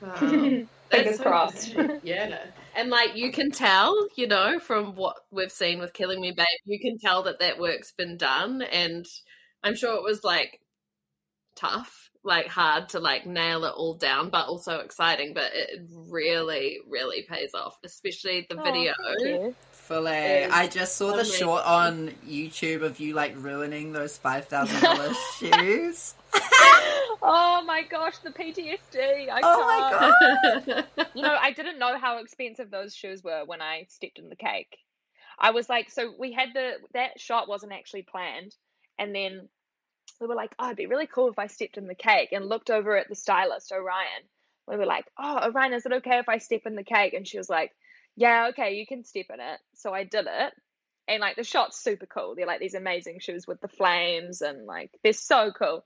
Wow. 0.01 0.15
Fingers 0.91 1.17
so 1.17 1.24
crossed. 1.24 1.75
good. 1.75 2.01
Yeah. 2.03 2.38
And 2.75 2.89
like 2.89 3.15
you 3.15 3.31
can 3.31 3.51
tell, 3.51 3.96
you 4.17 4.27
know, 4.27 4.60
from 4.60 4.96
what 4.96 5.15
we've 5.31 5.51
seen 5.51 5.79
with 5.79 5.93
Killing 5.93 6.22
Me 6.22 6.31
Babe, 6.31 6.46
you 6.65 6.79
can 6.79 6.98
tell 7.00 7.24
that 7.24 7.39
that 7.39 7.60
work's 7.60 7.91
been 7.93 8.17
done. 8.17 8.62
And 8.62 9.05
I'm 9.63 9.75
sure 9.75 9.96
it 9.96 10.03
was 10.03 10.24
like 10.24 10.60
tough, 11.55 12.10
like 12.24 12.48
hard 12.48 12.89
to 12.89 13.00
like 13.00 13.25
nail 13.25 13.63
it 13.65 13.74
all 13.75 13.96
down, 13.96 14.29
but 14.29 14.48
also 14.48 14.79
exciting. 14.79 15.34
But 15.34 15.51
it 15.53 15.81
really, 16.10 16.79
really 16.89 17.25
pays 17.29 17.53
off, 17.53 17.77
especially 17.84 18.48
the 18.50 18.60
Oh, 18.60 18.63
video. 18.63 18.93
Thank 19.92 20.04
you. 20.04 20.12
Fully. 20.12 20.44
Is 20.46 20.52
I 20.54 20.68
just 20.68 20.96
saw 20.96 21.16
the 21.16 21.26
short 21.26 21.66
on 21.66 22.12
YouTube 22.28 22.82
of 22.84 23.00
you 23.00 23.14
like 23.14 23.34
ruining 23.38 23.94
those 23.94 24.18
five 24.18 24.46
thousand 24.48 24.82
dollars 24.82 25.18
shoes. 25.38 26.16
oh 27.22 27.64
my 27.66 27.84
gosh, 27.90 28.18
the 28.20 28.32
PTSD! 28.32 29.30
I 29.30 29.42
Oh 29.44 29.66
my 29.66 30.14
god! 30.66 30.86
You 31.16 31.24
know, 31.24 31.38
I 31.40 31.52
didn't 31.52 31.80
know 31.80 31.98
how 31.98 32.18
expensive 32.20 32.72
those 32.72 32.96
shoes 32.96 33.24
were 33.24 33.44
when 33.46 33.62
I 33.62 33.86
stepped 33.90 34.20
in 34.20 34.30
the 34.30 34.36
cake. 34.36 34.78
I 35.40 35.52
was 35.52 35.68
like, 35.70 35.90
so 35.90 36.14
we 36.18 36.32
had 36.32 36.50
the 36.54 36.74
that 36.94 37.20
shot 37.20 37.48
wasn't 37.48 37.74
actually 37.74 38.04
planned, 38.04 38.56
and 39.00 39.14
then 39.14 39.50
we 40.20 40.28
were 40.28 40.36
like, 40.36 40.52
oh, 40.60 40.68
it'd 40.68 40.78
be 40.78 40.86
really 40.86 41.08
cool 41.08 41.30
if 41.30 41.40
I 41.40 41.48
stepped 41.48 41.78
in 41.78 41.88
the 41.88 41.96
cake, 41.96 42.30
and 42.32 42.48
looked 42.48 42.70
over 42.70 42.96
at 42.98 43.10
the 43.10 43.16
stylist 43.16 43.72
Orion. 43.72 44.24
We 44.68 44.78
were 44.78 44.86
like, 44.86 45.06
oh, 45.18 45.50
Orion, 45.50 45.74
is 45.74 45.86
it 45.86 45.92
okay 45.94 46.20
if 46.20 46.30
I 46.30 46.38
step 46.38 46.62
in 46.66 46.76
the 46.76 46.84
cake? 46.84 47.14
And 47.14 47.28
she 47.28 47.38
was 47.38 47.50
like, 47.50 47.72
yeah, 48.22 48.50
okay, 48.50 48.75
you 48.75 48.86
can 48.86 49.04
step 49.04 49.25
in 49.34 49.40
it. 49.40 49.60
So 49.74 49.92
I 49.94 50.04
did 50.04 50.28
it, 50.28 50.54
and 51.08 51.22
like 51.22 51.36
the 51.36 51.44
shot's 51.44 51.82
super 51.82 52.06
cool. 52.06 52.36
They're 52.36 52.46
like 52.46 52.60
these 52.60 52.75
amazing 52.75 53.20
shoes 53.20 53.48
with 53.48 53.60
the 53.62 53.68
flames, 53.68 54.42
and 54.42 54.68
like 54.68 54.92
they're 55.04 55.13
so 55.13 55.51
cool. 55.58 55.84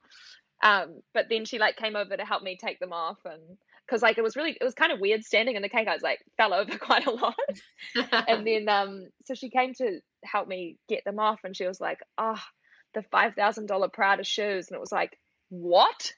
Um, 0.61 1.01
but 1.13 1.27
then 1.29 1.45
she 1.45 1.59
like 1.59 1.77
came 1.77 1.95
over 1.95 2.15
to 2.15 2.25
help 2.25 2.43
me 2.43 2.57
take 2.61 2.79
them 2.79 2.91
off, 2.91 3.19
and 3.23 3.41
because 3.87 4.01
like 4.01 4.17
it 4.17 4.21
was 4.21 4.35
really 4.35 4.51
it 4.59 4.63
was 4.65 4.73
kind 4.73 4.91
of 4.91 4.99
weird 4.99 5.23
standing 5.23 5.55
in 5.55 5.61
the 5.61 5.69
cake. 5.69 5.87
I 5.87 5.93
was 5.93 6.01
like 6.01 6.19
fell 6.35 6.53
over 6.53 6.77
quite 6.77 7.07
a 7.07 7.11
lot, 7.11 7.35
and 8.27 8.45
then 8.47 8.67
um, 8.67 9.07
so 9.23 9.33
she 9.33 9.49
came 9.49 9.73
to 9.75 10.01
help 10.25 10.49
me 10.49 10.77
get 10.89 11.05
them 11.05 11.19
off, 11.19 11.39
and 11.45 11.55
she 11.55 11.65
was 11.65 11.79
like, 11.79 11.99
"Oh, 12.17 12.41
the 12.93 13.03
five 13.11 13.35
thousand 13.35 13.67
dollar 13.67 13.87
Prada 13.87 14.25
shoes," 14.25 14.67
and 14.67 14.75
it 14.75 14.81
was 14.81 14.91
like, 14.91 15.17
"What? 15.47 16.11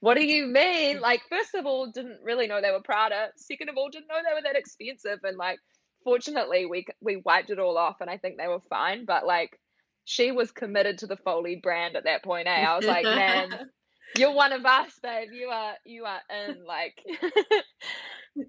What 0.00 0.16
do 0.16 0.24
you 0.24 0.46
mean?" 0.46 1.00
Like, 1.00 1.22
first 1.28 1.54
of 1.54 1.66
all, 1.66 1.90
didn't 1.90 2.20
really 2.22 2.46
know 2.46 2.60
they 2.60 2.70
were 2.70 2.82
Prada. 2.82 3.30
Second 3.36 3.68
of 3.68 3.76
all, 3.76 3.90
didn't 3.90 4.08
know 4.08 4.16
they 4.26 4.34
were 4.34 4.42
that 4.42 4.56
expensive, 4.56 5.20
and 5.22 5.36
like, 5.36 5.58
fortunately, 6.04 6.66
we 6.66 6.86
we 7.00 7.16
wiped 7.16 7.50
it 7.50 7.58
all 7.58 7.76
off, 7.78 8.00
and 8.00 8.10
I 8.10 8.16
think 8.16 8.36
they 8.36 8.48
were 8.48 8.62
fine. 8.68 9.04
But 9.04 9.26
like, 9.26 9.58
she 10.04 10.32
was 10.32 10.50
committed 10.50 10.98
to 10.98 11.06
the 11.06 11.16
Foley 11.16 11.56
brand 11.56 11.96
at 11.96 12.04
that 12.04 12.24
point. 12.24 12.48
Eh? 12.48 12.50
I 12.50 12.76
was 12.76 12.86
like, 12.86 13.04
man 13.04 13.70
you're 14.16 14.32
one 14.34 14.52
of 14.52 14.64
us, 14.64 14.98
babe. 15.02 15.28
You 15.32 15.48
are 15.48 15.74
you 15.84 16.04
are 16.04 16.20
in 16.48 16.64
like 16.64 17.02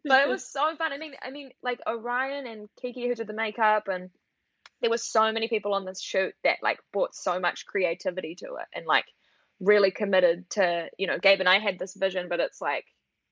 but 0.05 0.21
it 0.21 0.29
was 0.29 0.49
so 0.49 0.75
fun. 0.75 0.93
I 0.93 0.97
mean 0.97 1.13
I 1.21 1.31
mean 1.31 1.51
like 1.61 1.79
Orion 1.87 2.47
and 2.47 2.69
Kiki 2.81 3.07
who 3.07 3.15
did 3.15 3.27
the 3.27 3.33
makeup 3.33 3.87
and 3.87 4.09
there 4.81 4.89
were 4.89 4.97
so 4.97 5.31
many 5.31 5.47
people 5.47 5.73
on 5.73 5.85
this 5.85 6.01
shoot 6.01 6.33
that 6.43 6.57
like 6.63 6.79
brought 6.91 7.13
so 7.13 7.39
much 7.39 7.65
creativity 7.65 8.35
to 8.35 8.45
it 8.55 8.67
and 8.73 8.85
like 8.85 9.05
really 9.61 9.91
committed 9.91 10.49
to 10.49 10.89
you 10.97 11.07
know 11.07 11.17
gabe 11.19 11.39
and 11.39 11.47
i 11.47 11.59
had 11.59 11.77
this 11.79 11.93
vision 11.93 12.27
but 12.27 12.39
it's 12.39 12.59
like 12.59 12.85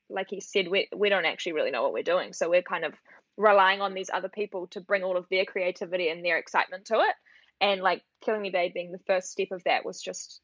like 0.10 0.28
he 0.30 0.42
said 0.42 0.68
we, 0.68 0.88
we 0.96 1.10
don't 1.10 1.26
actually 1.26 1.54
really 1.54 1.72
know 1.72 1.84
what 1.84 1.94
we're 1.94 2.04
doing. 2.04 2.34
So 2.34 2.50
we're 2.50 2.62
kind 2.62 2.84
of 2.84 2.94
relying 3.38 3.82
on 3.82 3.94
these 3.94 4.10
other 4.12 4.30
people 4.30 4.68
to 4.68 4.82
bring 4.82 5.04
all 5.04 5.18
of 5.18 5.28
their 5.30 5.46
creativity 5.46 6.10
and 6.10 6.26
their 6.26 6.38
excitement 6.38 6.86
to 6.86 6.96
it. 6.96 7.16
And 7.62 7.82
like 7.82 8.04
killing 8.24 8.42
me 8.42 8.50
babe 8.50 8.74
being 8.74 8.92
the 8.92 9.00
first 9.06 9.32
step 9.32 9.50
of 9.52 9.64
that 9.66 9.86
was 9.86 10.02
just 10.02 10.42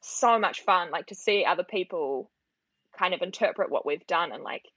so 0.00 0.38
much 0.38 0.60
fun 0.62 0.90
like 0.90 1.06
to 1.06 1.14
see 1.14 1.46
other 1.46 1.64
people 1.64 2.30
kind 2.98 3.14
of 3.14 3.22
interpret 3.22 3.70
what 3.70 3.86
we've 3.86 4.06
done 4.06 4.32
and 4.32 4.42
like 4.42 4.68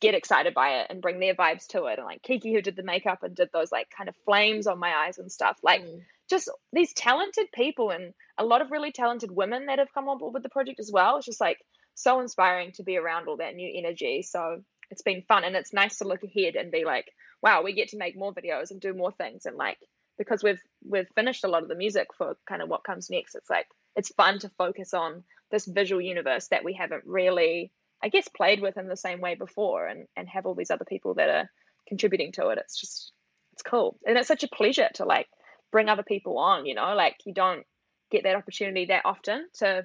get 0.00 0.14
excited 0.14 0.52
by 0.52 0.80
it 0.80 0.88
and 0.90 1.00
bring 1.00 1.20
their 1.20 1.34
vibes 1.34 1.68
to 1.68 1.84
it. 1.86 1.98
And 1.98 2.06
like 2.06 2.22
kiki 2.22 2.52
who 2.52 2.60
did 2.60 2.76
the 2.76 2.82
makeup 2.82 3.22
and 3.22 3.34
did 3.34 3.48
those 3.52 3.72
like 3.72 3.88
kind 3.96 4.08
of 4.08 4.16
flames 4.24 4.66
on 4.66 4.78
my 4.78 4.92
eyes 4.92 5.18
and 5.18 5.32
stuff 5.32 5.58
like 5.62 5.82
mm. 5.82 6.02
Just 6.28 6.50
these 6.72 6.92
talented 6.94 7.46
people 7.54 7.90
and 7.90 8.12
a 8.38 8.44
lot 8.44 8.62
of 8.62 8.70
really 8.70 8.92
talented 8.92 9.30
women 9.30 9.66
that 9.66 9.78
have 9.78 9.92
come 9.92 10.08
on 10.08 10.18
board 10.18 10.34
with 10.34 10.42
the 10.42 10.48
project 10.48 10.80
as 10.80 10.90
well 10.92 11.16
it's 11.16 11.26
just 11.26 11.40
like 11.40 11.58
so 11.94 12.20
inspiring 12.20 12.72
to 12.72 12.82
be 12.82 12.96
around 12.96 13.28
all 13.28 13.36
that 13.36 13.54
new 13.54 13.70
energy 13.76 14.22
so 14.22 14.62
it's 14.90 15.02
been 15.02 15.22
fun 15.28 15.44
and 15.44 15.56
it's 15.56 15.72
nice 15.72 15.98
to 15.98 16.08
look 16.08 16.22
ahead 16.22 16.56
and 16.56 16.72
be 16.72 16.84
like 16.84 17.06
wow 17.42 17.62
we 17.62 17.72
get 17.72 17.88
to 17.88 17.98
make 17.98 18.16
more 18.16 18.34
videos 18.34 18.70
and 18.70 18.80
do 18.80 18.94
more 18.94 19.12
things 19.12 19.46
and 19.46 19.56
like 19.56 19.78
because 20.18 20.42
we've 20.42 20.62
we've 20.88 21.08
finished 21.14 21.44
a 21.44 21.48
lot 21.48 21.62
of 21.62 21.68
the 21.68 21.74
music 21.74 22.08
for 22.16 22.36
kind 22.48 22.62
of 22.62 22.68
what 22.68 22.84
comes 22.84 23.10
next 23.10 23.34
it's 23.34 23.50
like 23.50 23.66
it's 23.96 24.12
fun 24.14 24.38
to 24.38 24.48
focus 24.58 24.94
on 24.94 25.22
this 25.50 25.66
visual 25.66 26.00
universe 26.00 26.48
that 26.48 26.64
we 26.64 26.72
haven't 26.72 27.04
really 27.06 27.70
I 28.02 28.08
guess 28.08 28.28
played 28.28 28.60
with 28.60 28.76
in 28.76 28.86
the 28.86 28.98
same 28.98 29.20
way 29.20 29.34
before 29.34 29.86
and 29.86 30.06
and 30.14 30.28
have 30.28 30.44
all 30.44 30.54
these 30.54 30.70
other 30.70 30.84
people 30.84 31.14
that 31.14 31.30
are 31.30 31.50
contributing 31.88 32.32
to 32.32 32.48
it. 32.48 32.58
It's 32.58 32.78
just 32.78 33.12
it's 33.54 33.62
cool. 33.62 33.98
And 34.06 34.18
it's 34.18 34.28
such 34.28 34.44
a 34.44 34.48
pleasure 34.48 34.88
to 34.94 35.04
like 35.04 35.28
bring 35.74 35.88
other 35.88 36.04
people 36.04 36.38
on, 36.38 36.66
you 36.66 36.74
know, 36.76 36.94
like 36.94 37.16
you 37.24 37.34
don't 37.34 37.66
get 38.08 38.22
that 38.22 38.36
opportunity 38.36 38.84
that 38.86 39.02
often 39.04 39.48
to 39.54 39.84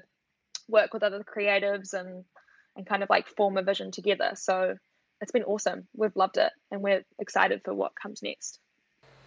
work 0.68 0.94
with 0.94 1.02
other 1.02 1.24
creatives 1.24 1.96
and 1.96 2.24
and 2.76 2.86
kind 2.86 3.02
of 3.02 3.10
like 3.10 3.28
form 3.28 3.58
a 3.58 3.64
vision 3.64 3.90
together. 3.90 4.34
So 4.36 4.76
it's 5.20 5.32
been 5.32 5.46
awesome. 5.46 5.88
We've 5.98 6.16
loved 6.16 6.38
it 6.38 6.52
and 6.70 6.84
we're 6.84 7.04
excited 7.18 7.62
for 7.66 7.74
what 7.74 7.94
comes 8.00 8.22
next. 8.22 8.60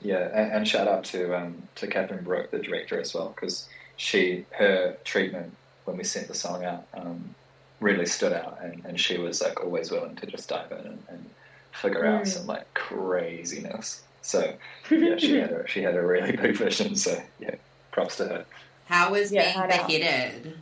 Yeah, 0.00 0.28
and, 0.32 0.52
and 0.52 0.68
shout 0.68 0.86
out 0.86 1.02
to 1.06 1.36
um, 1.36 1.64
to 1.74 1.88
Catherine 1.88 2.22
Brook, 2.22 2.52
the 2.52 2.60
director, 2.60 3.00
as 3.00 3.12
well, 3.12 3.34
because 3.34 3.68
she 3.96 4.46
her 4.52 4.96
treatment 5.02 5.56
when 5.84 5.96
we 5.96 6.04
sent 6.04 6.28
the 6.28 6.34
song 6.34 6.64
out 6.64 6.86
um, 6.94 7.34
really 7.80 8.06
stood 8.06 8.32
out, 8.32 8.60
and, 8.62 8.84
and 8.84 9.00
she 9.00 9.18
was 9.18 9.42
like 9.42 9.60
always 9.60 9.90
willing 9.90 10.14
to 10.14 10.26
just 10.26 10.48
dive 10.48 10.70
in 10.70 10.78
and, 10.78 11.02
and 11.08 11.30
figure 11.72 12.04
mm. 12.04 12.20
out 12.20 12.28
some 12.28 12.46
like 12.46 12.72
craziness. 12.74 14.02
So 14.22 14.54
yeah, 14.90 15.16
she 15.16 15.36
had 15.36 15.52
a 15.52 15.66
she 15.66 15.82
had 15.82 15.94
a 15.94 16.04
really 16.04 16.36
big 16.36 16.56
vision. 16.56 16.96
So 16.96 17.20
yeah, 17.38 17.56
props 17.90 18.16
to 18.16 18.28
her. 18.28 18.46
How 18.86 19.10
was 19.10 19.32
yeah, 19.32 19.66
being 19.66 20.00
beheaded? 20.00 20.58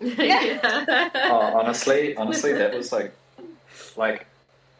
yeah. 0.00 1.10
oh, 1.14 1.60
honestly, 1.60 2.16
honestly, 2.16 2.52
that 2.54 2.74
was 2.74 2.90
like, 2.90 3.14
like 3.96 4.26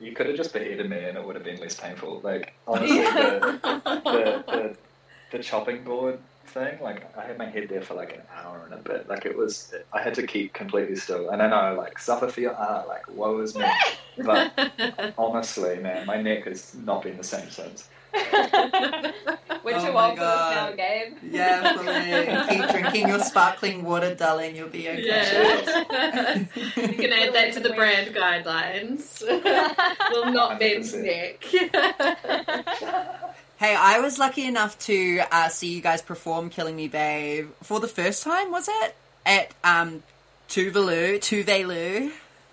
you 0.01 0.13
could 0.13 0.27
have 0.27 0.37
just 0.37 0.53
beheaded 0.53 0.91
me 0.91 0.99
and 1.05 1.17
it 1.17 1.25
would 1.25 1.37
have 1.37 1.45
been 1.45 1.61
less 1.61 1.77
painful. 1.77 2.21
Like 2.25 2.55
honestly, 2.67 2.99
the, 2.99 3.61
the, 3.63 4.45
the, 4.47 4.77
the 5.31 5.43
chopping 5.43 5.85
board 5.85 6.19
thing. 6.47 6.79
Like 6.81 7.17
I 7.17 7.25
had 7.25 7.39
my 7.39 7.47
head 7.47 7.69
there 7.69 7.83
for 7.83 7.95
like 7.95 8.13
an 8.15 8.23
hour 8.35 8.63
and 8.65 8.75
a 8.75 8.83
bit. 8.83 9.09
Like 9.09 9.27
it 9.27 9.37
was, 9.37 9.75
I 9.93 10.03
had 10.03 10.15
to 10.15 10.27
keep 10.27 10.53
completely 10.53 10.97
still. 10.97 11.31
And 11.31 11.43
I 11.43 11.49
know, 11.49 11.79
like 11.79 11.99
suffer 11.99 12.29
for 12.29 12.41
your 12.41 12.55
art, 12.55 12.89
like 12.89 13.09
woe 13.15 13.41
is 13.41 13.57
me. 13.57 13.67
But 14.19 14.53
honestly, 15.17 15.79
man, 15.79 16.05
my 16.05 16.21
neck 16.21 16.45
has 16.45 16.75
not 16.75 17.03
been 17.03 17.17
the 17.17 17.25
same 17.25 17.49
since. 17.49 17.89
Which 19.63 19.77
oh 19.77 19.93
welcome 19.95 20.19
now, 20.19 20.73
Gabe. 20.73 21.15
Yeah, 21.23 22.47
Keep 22.47 22.69
drinking 22.69 23.09
your 23.09 23.21
sparkling 23.21 23.85
water, 23.85 24.15
darling. 24.15 24.55
You'll 24.55 24.69
be 24.69 24.87
okay. 24.87 25.03
Yeah. 25.03 26.39
you 26.77 26.93
can 26.93 27.13
add 27.13 27.35
that 27.35 27.53
to 27.55 27.61
the 27.61 27.71
brand 27.71 28.15
guidelines. 28.15 29.23
Will 30.11 30.31
not 30.31 30.61
bend 30.61 30.93
neck. 31.03 31.43
Hey, 33.63 33.77
I 33.77 34.01
was 34.01 34.19
lucky 34.19 34.45
enough 34.45 34.77
to 34.87 35.21
uh, 35.31 35.47
see 35.47 35.73
you 35.73 35.81
guys 35.81 36.03
perform 36.03 36.51
"Killing 36.51 36.75
Me, 36.75 36.89
Babe" 36.89 37.49
for 37.63 37.79
the 37.79 37.87
first 37.87 38.25
time. 38.25 38.51
Was 38.51 38.67
it 38.69 38.97
at 39.25 39.55
um, 39.63 40.03
Tuvalu? 40.49 41.21
Tuvalu. 41.21 42.11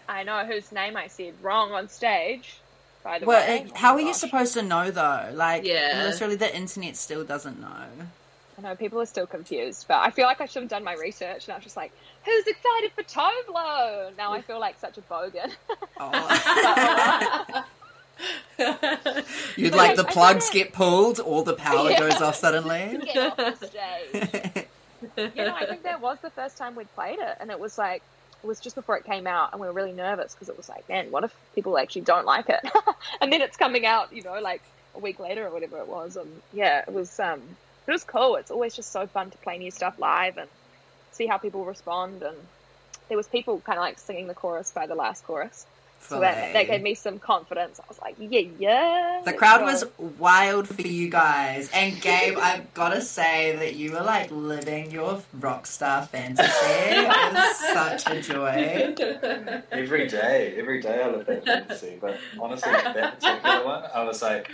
I 0.07 0.21
know 0.21 0.45
whose 0.45 0.71
name 0.71 0.95
I 0.95 1.07
said 1.07 1.33
wrong 1.41 1.71
on 1.71 1.89
stage. 1.89 2.59
By 3.03 3.17
the 3.17 3.25
well, 3.25 3.41
way, 3.41 3.65
oh 3.67 3.75
how 3.75 3.95
are 3.95 4.01
you 4.01 4.13
supposed 4.13 4.53
to 4.53 4.61
know 4.61 4.91
though? 4.91 5.31
Like, 5.33 5.63
yeah. 5.63 6.03
literally, 6.05 6.35
the 6.35 6.55
internet 6.55 6.95
still 6.95 7.23
doesn't 7.23 7.59
know. 7.59 7.87
I 8.59 8.61
know 8.61 8.75
people 8.75 9.01
are 9.01 9.07
still 9.07 9.25
confused, 9.25 9.85
but 9.87 9.97
I 10.01 10.11
feel 10.11 10.27
like 10.27 10.41
I 10.41 10.45
should 10.45 10.61
have 10.61 10.69
done 10.69 10.83
my 10.83 10.93
research. 10.93 11.47
And 11.47 11.53
I 11.53 11.55
was 11.55 11.63
just 11.63 11.75
like, 11.75 11.91
"Who's 12.23 12.45
excited 12.45 12.91
for 12.91 13.01
Tovlo?" 13.01 14.15
Now 14.15 14.33
I 14.33 14.41
feel 14.41 14.59
like 14.59 14.79
such 14.79 14.99
a 14.99 15.01
bogan. 15.01 15.53
Oh. 15.99 17.63
You'd 19.55 19.75
like 19.75 19.95
the 19.95 20.03
plugs 20.03 20.49
get 20.49 20.73
pulled, 20.73 21.19
all 21.19 21.43
the 21.43 21.53
power 21.53 21.89
yeah. 21.89 21.99
goes 21.99 22.21
off 22.21 22.35
suddenly. 22.35 22.99
Get 23.13 23.39
off 23.39 23.57
stage. 23.57 24.65
you 25.17 25.43
know, 25.43 25.55
I 25.55 25.65
think 25.65 25.83
that 25.83 26.01
was 26.01 26.19
the 26.19 26.29
first 26.29 26.57
time 26.57 26.75
we'd 26.75 26.93
played 26.95 27.19
it, 27.19 27.37
and 27.39 27.49
it 27.49 27.59
was 27.59 27.77
like 27.77 28.01
it 28.43 28.47
was 28.47 28.59
just 28.59 28.75
before 28.75 28.97
it 28.97 29.05
came 29.05 29.27
out, 29.27 29.51
and 29.51 29.61
we 29.61 29.67
were 29.67 29.73
really 29.73 29.91
nervous 29.91 30.33
because 30.33 30.49
it 30.49 30.57
was 30.57 30.69
like, 30.69 30.87
man, 30.89 31.11
what 31.11 31.23
if 31.23 31.35
people 31.55 31.77
actually 31.77 32.01
don't 32.01 32.25
like 32.25 32.49
it? 32.49 32.59
and 33.21 33.31
then 33.31 33.41
it's 33.41 33.57
coming 33.57 33.85
out, 33.85 34.13
you 34.13 34.23
know, 34.23 34.39
like 34.39 34.61
a 34.95 34.99
week 34.99 35.19
later 35.19 35.47
or 35.47 35.51
whatever 35.51 35.77
it 35.77 35.87
was, 35.87 36.15
and 36.15 36.41
yeah, 36.53 36.83
it 36.87 36.93
was 36.93 37.19
um, 37.19 37.41
it 37.87 37.91
was 37.91 38.03
cool. 38.03 38.35
It's 38.35 38.51
always 38.51 38.75
just 38.75 38.91
so 38.91 39.07
fun 39.07 39.31
to 39.31 39.37
play 39.39 39.57
new 39.57 39.71
stuff 39.71 39.97
live 39.99 40.37
and 40.37 40.49
see 41.11 41.25
how 41.25 41.37
people 41.37 41.65
respond. 41.65 42.21
And 42.21 42.37
there 43.07 43.17
was 43.17 43.27
people 43.27 43.59
kind 43.61 43.77
of 43.77 43.81
like 43.81 43.99
singing 43.99 44.27
the 44.27 44.33
chorus 44.33 44.71
by 44.71 44.85
the 44.85 44.95
last 44.95 45.25
chorus. 45.25 45.65
So 46.01 46.19
that, 46.21 46.53
that, 46.53 46.67
gave 46.67 46.81
me 46.81 46.95
some 46.95 47.19
confidence. 47.19 47.79
I 47.79 47.83
was 47.87 47.99
like, 48.01 48.15
yeah, 48.19 48.41
yeah. 48.57 49.21
The 49.23 49.33
crowd 49.33 49.59
go. 49.59 49.65
was 49.65 49.83
wild 50.17 50.67
for 50.67 50.81
you 50.81 51.09
guys. 51.09 51.69
And 51.73 52.01
Gabe, 52.01 52.37
I've 52.37 52.73
got 52.73 52.89
to 52.89 53.01
say 53.01 53.55
that 53.57 53.75
you 53.75 53.91
were 53.91 54.01
like 54.01 54.31
living 54.31 54.91
your 54.91 55.21
rock 55.39 55.67
star 55.67 56.05
fantasy. 56.07 56.49
it 56.51 57.07
was 57.07 57.57
such 57.73 58.07
a 58.11 58.21
joy. 58.21 58.95
Every 59.71 60.07
day, 60.07 60.55
every 60.57 60.81
day 60.81 61.03
I 61.03 61.09
live 61.09 61.25
that 61.27 61.45
fantasy. 61.45 61.97
But 61.99 62.17
honestly, 62.39 62.71
that 62.71 63.19
particular 63.19 63.65
one, 63.65 63.83
I 63.93 64.03
was 64.03 64.21
like, 64.21 64.49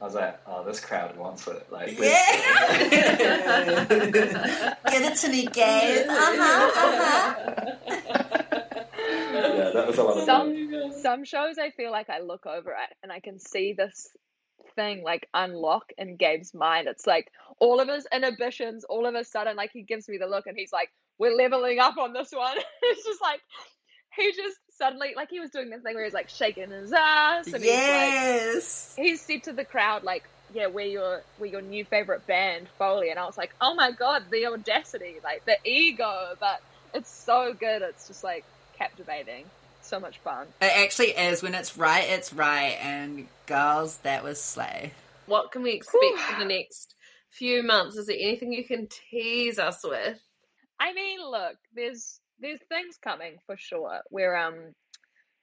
I 0.00 0.04
was 0.04 0.14
like, 0.14 0.38
oh, 0.46 0.64
this 0.64 0.80
crowd 0.80 1.16
wants 1.16 1.46
it. 1.48 1.66
Like, 1.72 1.98
yeah. 1.98 3.84
Give 3.88 5.02
it 5.02 5.16
to 5.16 5.28
me, 5.28 5.46
Gabe. 5.46 6.06
Uh 6.08 6.14
huh. 6.14 6.70
Uh 6.74 7.74
huh 8.06 8.24
yeah, 9.58 9.70
that 9.70 9.86
was 9.86 9.98
a 9.98 10.02
lot 10.02 10.16
of 10.16 10.24
some, 10.24 10.70
fun. 10.70 10.92
Some 11.00 11.24
shows 11.24 11.58
I 11.58 11.70
feel 11.70 11.90
like 11.90 12.10
I 12.10 12.20
look 12.20 12.46
over 12.46 12.72
at 12.74 12.94
and 13.02 13.12
I 13.12 13.20
can 13.20 13.38
see 13.38 13.72
this 13.72 14.08
thing 14.74 15.02
like 15.02 15.28
unlock 15.34 15.92
in 15.98 16.16
Gabe's 16.16 16.54
mind. 16.54 16.88
It's 16.88 17.06
like 17.06 17.30
all 17.58 17.80
of 17.80 17.88
his 17.88 18.06
inhibitions, 18.12 18.84
all 18.84 19.06
of 19.06 19.14
a 19.14 19.24
sudden, 19.24 19.56
like 19.56 19.70
he 19.72 19.82
gives 19.82 20.08
me 20.08 20.18
the 20.18 20.26
look 20.26 20.46
and 20.46 20.56
he's 20.56 20.72
like, 20.72 20.90
We're 21.18 21.34
leveling 21.34 21.78
up 21.78 21.98
on 21.98 22.12
this 22.12 22.30
one. 22.32 22.56
it's 22.82 23.04
just 23.04 23.20
like 23.20 23.40
he 24.16 24.32
just 24.32 24.58
suddenly 24.70 25.12
like 25.16 25.30
he 25.30 25.40
was 25.40 25.50
doing 25.50 25.70
this 25.70 25.82
thing 25.82 25.94
where 25.94 26.04
he's 26.04 26.14
like 26.14 26.28
shaking 26.28 26.70
his 26.70 26.92
ass 26.92 27.52
and 27.52 27.64
yes. 27.64 28.94
he's 28.96 28.98
like 28.98 29.06
he's 29.06 29.20
said 29.20 29.42
to 29.42 29.52
the 29.52 29.64
crowd 29.64 30.02
like 30.02 30.24
yeah 30.54 30.66
we're 30.66 30.86
your 30.86 31.22
we're 31.38 31.46
your 31.46 31.62
new 31.62 31.84
favorite 31.84 32.26
band 32.26 32.66
foley 32.78 33.10
and 33.10 33.18
i 33.18 33.26
was 33.26 33.36
like 33.36 33.54
oh 33.60 33.74
my 33.74 33.90
god 33.90 34.22
the 34.30 34.46
audacity 34.46 35.16
like 35.22 35.44
the 35.46 35.56
ego 35.64 36.34
but 36.40 36.60
it's 36.94 37.10
so 37.10 37.54
good 37.58 37.82
it's 37.82 38.08
just 38.08 38.24
like 38.24 38.44
captivating. 38.78 39.44
So 39.82 39.98
much 39.98 40.18
fun. 40.18 40.46
It 40.60 40.72
actually 40.76 41.08
is. 41.08 41.42
When 41.42 41.54
it's 41.54 41.76
right, 41.76 42.04
it's 42.08 42.32
right. 42.32 42.76
And 42.82 43.26
girls, 43.46 43.98
that 43.98 44.22
was 44.22 44.40
slay. 44.40 44.92
What 45.26 45.50
can 45.50 45.62
we 45.62 45.72
expect 45.72 46.18
for 46.18 46.38
the 46.38 46.44
next 46.44 46.94
few 47.30 47.62
months? 47.62 47.96
Is 47.96 48.06
there 48.06 48.16
anything 48.18 48.52
you 48.52 48.64
can 48.64 48.88
tease 49.10 49.58
us 49.58 49.80
with? 49.84 50.18
I 50.80 50.92
mean, 50.92 51.20
look, 51.20 51.56
there's 51.74 52.20
there's 52.40 52.60
things 52.68 52.98
coming 53.02 53.36
for 53.46 53.56
sure. 53.56 54.00
We're 54.10 54.36
um 54.36 54.74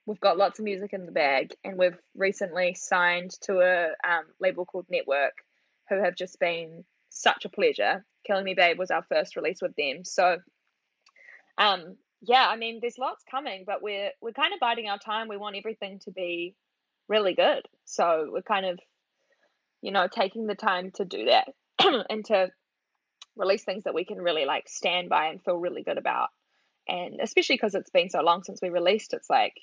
we've 0.06 0.20
got 0.20 0.38
lots 0.38 0.58
of 0.58 0.64
music 0.64 0.92
in 0.92 1.06
the 1.06 1.12
bag, 1.12 1.54
and 1.64 1.76
we've 1.78 1.98
recently 2.14 2.74
signed 2.74 3.32
to 3.42 3.60
a 3.60 4.08
um, 4.08 4.24
label 4.40 4.64
called 4.64 4.86
Network, 4.88 5.34
who 5.88 6.02
have 6.02 6.14
just 6.14 6.38
been 6.38 6.84
such 7.08 7.44
a 7.44 7.50
pleasure. 7.50 8.04
Killing 8.26 8.44
Me 8.44 8.54
Babe 8.54 8.78
was 8.78 8.90
our 8.90 9.04
first 9.08 9.36
release 9.36 9.60
with 9.60 9.74
them, 9.76 10.04
so 10.04 10.38
um 11.58 11.96
yeah, 12.22 12.46
I 12.48 12.56
mean, 12.56 12.78
there's 12.80 12.98
lots 12.98 13.22
coming, 13.30 13.64
but 13.66 13.82
we're 13.82 14.10
we're 14.20 14.32
kind 14.32 14.54
of 14.54 14.60
biding 14.60 14.88
our 14.88 14.98
time. 14.98 15.28
We 15.28 15.36
want 15.36 15.56
everything 15.56 16.00
to 16.04 16.10
be 16.10 16.54
really 17.08 17.34
good, 17.34 17.62
so 17.84 18.28
we're 18.32 18.42
kind 18.42 18.66
of, 18.66 18.78
you 19.82 19.92
know, 19.92 20.08
taking 20.08 20.46
the 20.46 20.54
time 20.54 20.90
to 20.96 21.04
do 21.04 21.26
that 21.26 21.48
and 22.10 22.24
to 22.26 22.50
release 23.36 23.64
things 23.64 23.84
that 23.84 23.94
we 23.94 24.04
can 24.04 24.18
really 24.18 24.46
like 24.46 24.68
stand 24.68 25.08
by 25.08 25.26
and 25.26 25.42
feel 25.42 25.56
really 25.56 25.82
good 25.82 25.98
about. 25.98 26.28
And 26.88 27.20
especially 27.20 27.56
because 27.56 27.74
it's 27.74 27.90
been 27.90 28.10
so 28.10 28.22
long 28.22 28.42
since 28.42 28.60
we 28.62 28.70
released, 28.70 29.12
it's 29.12 29.28
like 29.28 29.54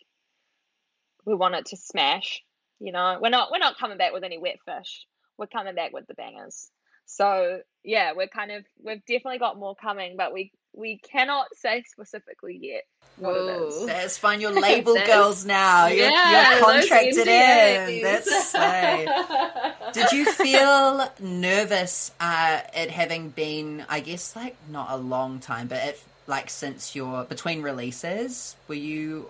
we 1.25 1.35
want 1.35 1.55
it 1.55 1.65
to 1.67 1.77
smash. 1.77 2.43
You 2.79 2.91
know, 2.91 3.17
we're 3.21 3.29
not 3.29 3.51
we're 3.51 3.59
not 3.59 3.77
coming 3.77 3.97
back 3.97 4.13
with 4.13 4.23
any 4.23 4.37
wet 4.37 4.57
fish. 4.65 5.05
We're 5.37 5.47
coming 5.47 5.75
back 5.75 5.93
with 5.93 6.05
the 6.07 6.13
bangers. 6.13 6.69
So 7.05 7.61
yeah, 7.83 8.13
we're 8.15 8.27
kind 8.27 8.51
of 8.51 8.63
we've 8.83 9.05
definitely 9.05 9.39
got 9.39 9.57
more 9.57 9.75
coming, 9.75 10.15
but 10.17 10.33
we 10.33 10.51
we 10.75 10.97
cannot 10.97 11.47
say 11.55 11.83
specifically 11.87 12.57
yet 12.61 12.83
what 13.17 13.35
it 13.35 13.39
is. 13.41 13.75
Whoa. 13.75 13.85
That's 13.85 14.17
fine. 14.17 14.41
You're 14.41 14.51
label 14.59 14.95
girls 15.05 15.45
now. 15.45 15.87
You're, 15.87 16.09
Yeah, 16.09 16.55
you're 16.55 16.65
contracted 16.65 17.27
in. 17.27 18.01
That's 18.01 18.49
slay. 18.51 19.07
Did 19.93 20.11
you 20.11 20.25
feel 20.31 21.07
nervous 21.19 22.11
uh, 22.19 22.61
at 22.73 22.89
having 22.89 23.29
been, 23.29 23.85
I 23.87 23.99
guess, 23.99 24.35
like 24.35 24.55
not 24.69 24.87
a 24.89 24.97
long 24.97 25.39
time, 25.39 25.67
but 25.67 25.83
it, 25.83 26.03
like 26.25 26.49
since 26.49 26.95
your 26.95 27.23
between 27.25 27.61
releases, 27.61 28.55
were 28.67 28.75
you 28.75 29.29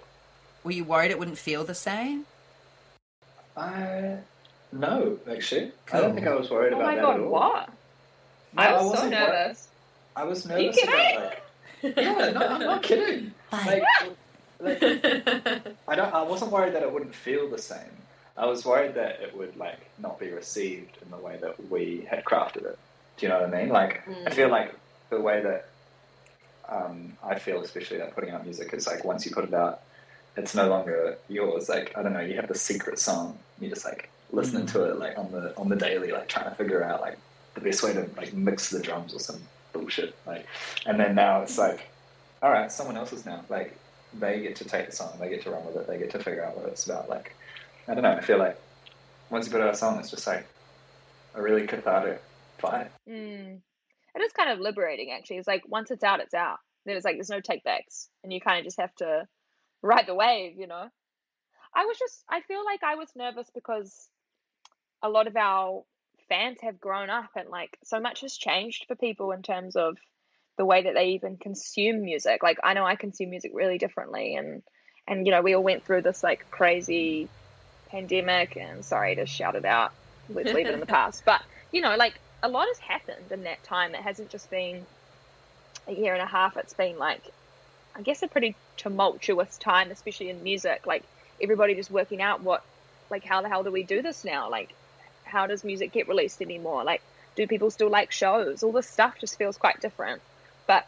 were 0.64 0.72
you 0.72 0.86
worried 0.86 1.12
it 1.12 1.20
wouldn't 1.20 1.38
feel 1.38 1.64
the 1.66 1.76
same? 1.76 2.26
I 3.58 4.18
no, 4.72 5.20
actually, 5.30 5.72
I 5.92 6.02
don't 6.02 6.16
think 6.16 6.26
I 6.26 6.34
was 6.36 6.50
worried 6.50 6.74
Oh 6.74 6.78
about 6.78 6.86
my 6.88 6.96
that 6.96 7.02
god, 7.02 7.16
at 7.16 7.22
all. 7.22 7.30
what? 7.30 7.70
No, 8.54 8.62
I 8.64 8.66
I 8.68 8.74
was 8.74 8.82
so 8.82 8.88
wasn't 8.90 9.12
wor- 9.12 9.20
nervous. 9.20 9.68
I 10.16 10.24
was 10.26 10.50
Are 10.50 10.60
you 10.60 10.68
nervous 10.68 10.84
about 10.84 10.94
kidding? 10.96 11.20
like 11.84 11.98
yeah, 11.98 12.32
no, 12.32 12.48
I'm 12.48 12.60
not 12.62 12.84
kidding. 12.90 13.34
Like, 13.52 13.84
Like, 14.60 14.82
like 14.82 14.84
I 15.88 15.96
don't. 15.96 16.14
I 16.14 16.24
wasn't 16.24 16.52
worried 16.52 16.74
that 16.76 16.84
it 16.84 16.92
wouldn't 16.92 17.16
feel 17.16 17.50
the 17.50 17.58
same. 17.58 17.92
I 18.38 18.46
was 18.46 18.66
worried 18.66 18.96
that 18.96 19.22
it 19.22 19.36
would 19.38 19.56
like 19.58 19.80
not 20.00 20.20
be 20.20 20.30
received 20.32 20.98
in 21.04 21.12
the 21.12 21.18
way 21.18 21.38
that 21.42 21.70
we 21.70 22.08
had 22.10 22.24
crafted 22.26 22.66
it. 22.66 22.80
Do 23.18 23.26
you 23.26 23.30
know 23.30 23.42
what 23.42 23.54
I 23.54 23.60
mean? 23.62 23.70
Like, 23.70 24.02
I 24.26 24.32
feel 24.32 24.50
like 24.50 24.74
the 25.10 25.22
way 25.22 25.42
that 25.42 25.70
um, 26.68 27.16
I 27.24 27.38
feel, 27.38 27.62
especially 27.62 28.00
like 28.00 28.16
putting 28.16 28.32
out 28.32 28.44
music, 28.44 28.74
is 28.74 28.88
like 28.88 29.04
once 29.04 29.26
you 29.26 29.32
put 29.32 29.44
it 29.44 29.54
out, 29.54 29.82
it's 30.36 30.56
no 30.56 30.68
longer 30.68 31.18
yours. 31.30 31.70
Like, 31.70 31.96
I 31.96 32.02
don't 32.02 32.14
know, 32.14 32.22
you 32.22 32.36
have 32.38 32.48
the 32.48 32.56
secret 32.58 32.98
song. 32.98 33.38
You 33.60 33.70
just 33.70 33.86
like 33.86 34.10
listening 34.32 34.66
to 34.68 34.86
it 34.86 34.98
like 34.98 35.18
on 35.18 35.32
the 35.32 35.56
on 35.58 35.70
the 35.70 35.76
daily, 35.76 36.12
like 36.12 36.28
trying 36.28 36.50
to 36.50 36.56
figure 36.56 36.84
out 36.84 37.02
like 37.02 37.18
the 37.54 37.62
best 37.62 37.84
way 37.84 37.94
to 37.94 38.10
like 38.18 38.34
mix 38.34 38.70
the 38.72 38.80
drums 38.82 39.14
or 39.14 39.20
some 39.20 39.42
bullshit. 39.74 40.16
Like, 40.26 40.46
and 40.86 41.00
then 41.00 41.16
now 41.16 41.42
it's 41.42 41.58
like, 41.58 41.90
all 42.42 42.52
right, 42.52 42.72
someone 42.72 42.96
else's 42.98 43.26
now. 43.26 43.44
Like, 43.50 43.78
they 44.14 44.42
get 44.42 44.56
to 44.58 44.66
take 44.66 44.86
the 44.86 44.96
song, 44.96 45.18
they 45.20 45.30
get 45.30 45.42
to 45.44 45.52
run 45.52 45.66
with 45.66 45.76
it, 45.76 45.88
they 45.88 45.98
get 45.98 46.12
to 46.12 46.20
figure 46.20 46.46
out 46.46 46.56
what 46.58 46.68
it's 46.68 46.86
about. 46.86 47.10
Like, 47.10 47.36
I 47.88 47.94
don't 47.94 48.04
know. 48.04 48.12
I 48.12 48.22
feel 48.22 48.38
like 48.38 48.60
once 49.30 49.48
you 49.48 49.52
put 49.52 49.62
out 49.62 49.74
a 49.74 49.76
song, 49.76 50.00
it's 50.00 50.12
just 50.12 50.28
like 50.28 50.46
a 51.36 51.42
really 51.42 51.66
cathartic 51.68 52.22
vibe. 52.62 52.90
Mm. 53.10 53.60
It 54.16 54.22
is 54.22 54.32
kind 54.34 54.52
of 54.52 54.60
liberating, 54.60 55.12
actually. 55.12 55.38
It's 55.38 55.48
like 55.48 55.64
once 55.68 55.90
it's 55.90 56.04
out, 56.04 56.20
it's 56.20 56.36
out. 56.36 56.60
Then 56.86 56.96
it's 56.96 57.06
like 57.06 57.16
there's 57.16 57.30
no 57.30 57.42
takebacks, 57.42 58.10
and 58.24 58.32
you 58.32 58.40
kind 58.40 58.60
of 58.60 58.66
just 58.66 58.80
have 58.80 58.94
to 58.96 59.28
ride 59.82 60.06
the 60.06 60.14
wave, 60.14 60.58
you 60.58 60.68
know. 60.68 60.90
I 61.76 61.86
was 61.86 61.98
just, 61.98 62.24
I 62.30 62.42
feel 62.42 62.64
like 62.64 62.84
I 62.84 62.96
was 62.96 63.10
nervous 63.16 63.50
because 63.54 64.10
a 65.02 65.10
lot 65.10 65.28
of 65.28 65.36
our 65.36 65.84
fans 66.34 66.58
have 66.62 66.80
grown 66.80 67.12
up, 67.12 67.30
and 67.36 67.50
like 67.50 67.78
so 67.84 68.00
much 68.00 68.22
has 68.22 68.36
changed 68.36 68.86
for 68.88 68.96
people 68.96 69.32
in 69.32 69.44
terms 69.44 69.76
of 69.76 69.98
the 70.58 70.66
way 70.66 70.84
that 70.84 70.96
they 70.96 71.10
even 71.10 71.38
consume 71.38 72.04
music. 72.04 72.42
Like 72.42 72.58
I 72.64 72.74
know 72.74 72.86
I 72.86 72.96
consume 72.96 73.30
music 73.30 73.52
really 73.54 73.78
differently, 73.78 74.36
and 74.36 74.64
and 75.08 75.28
you 75.28 75.32
know 75.32 75.44
we 75.44 75.54
all 75.54 75.64
went 75.64 75.86
through 75.86 76.02
this 76.02 76.24
like 76.24 76.50
crazy 76.50 77.30
pandemic, 77.92 78.58
and 78.58 78.84
sorry 78.84 79.16
to 79.16 79.28
shout 79.28 79.56
it 79.56 79.66
out, 79.66 79.92
let's 80.28 80.52
leave 80.52 80.66
it 80.66 80.74
in 80.74 80.80
the 80.80 80.86
past, 81.00 81.24
but 81.24 81.42
you 81.72 81.82
know 81.82 81.96
like 81.96 82.20
a 82.42 82.50
lot 82.50 82.68
has 82.68 82.80
happened 82.80 83.32
in 83.32 83.44
that 83.44 83.64
time. 83.64 83.94
It 83.94 84.02
hasn't 84.02 84.30
just 84.30 84.50
been 84.50 84.86
a 85.88 85.94
year 85.94 86.14
and 86.14 86.22
a 86.22 86.28
half. 86.28 86.58
It's 86.58 86.74
been 86.74 86.98
like, 86.98 87.22
I 87.96 88.02
guess, 88.02 88.24
a 88.24 88.28
pretty 88.28 88.56
tumultuous 88.76 89.58
time, 89.60 89.92
especially 89.92 90.30
in 90.30 90.42
music. 90.42 90.88
Like 90.88 91.04
everybody 91.42 91.76
just 91.76 91.92
working 91.92 92.22
out 92.22 92.42
what, 92.42 92.64
like, 93.10 93.24
how 93.24 93.42
the 93.42 93.50
hell 93.50 93.64
do 93.64 93.72
we 93.72 93.84
do 93.84 94.02
this 94.02 94.26
now? 94.26 94.50
Like, 94.50 94.76
how 95.24 95.48
does 95.48 95.64
music 95.64 95.92
get 95.92 96.08
released 96.08 96.42
anymore? 96.42 96.84
Like, 96.84 97.02
do 97.36 97.48
people 97.48 97.72
still 97.72 97.90
like 97.90 98.12
shows? 98.12 98.64
All 98.64 98.72
this 98.72 98.90
stuff 98.90 99.16
just 99.20 99.38
feels 99.38 99.58
quite 99.58 99.82
different. 99.82 100.22
But 100.68 100.84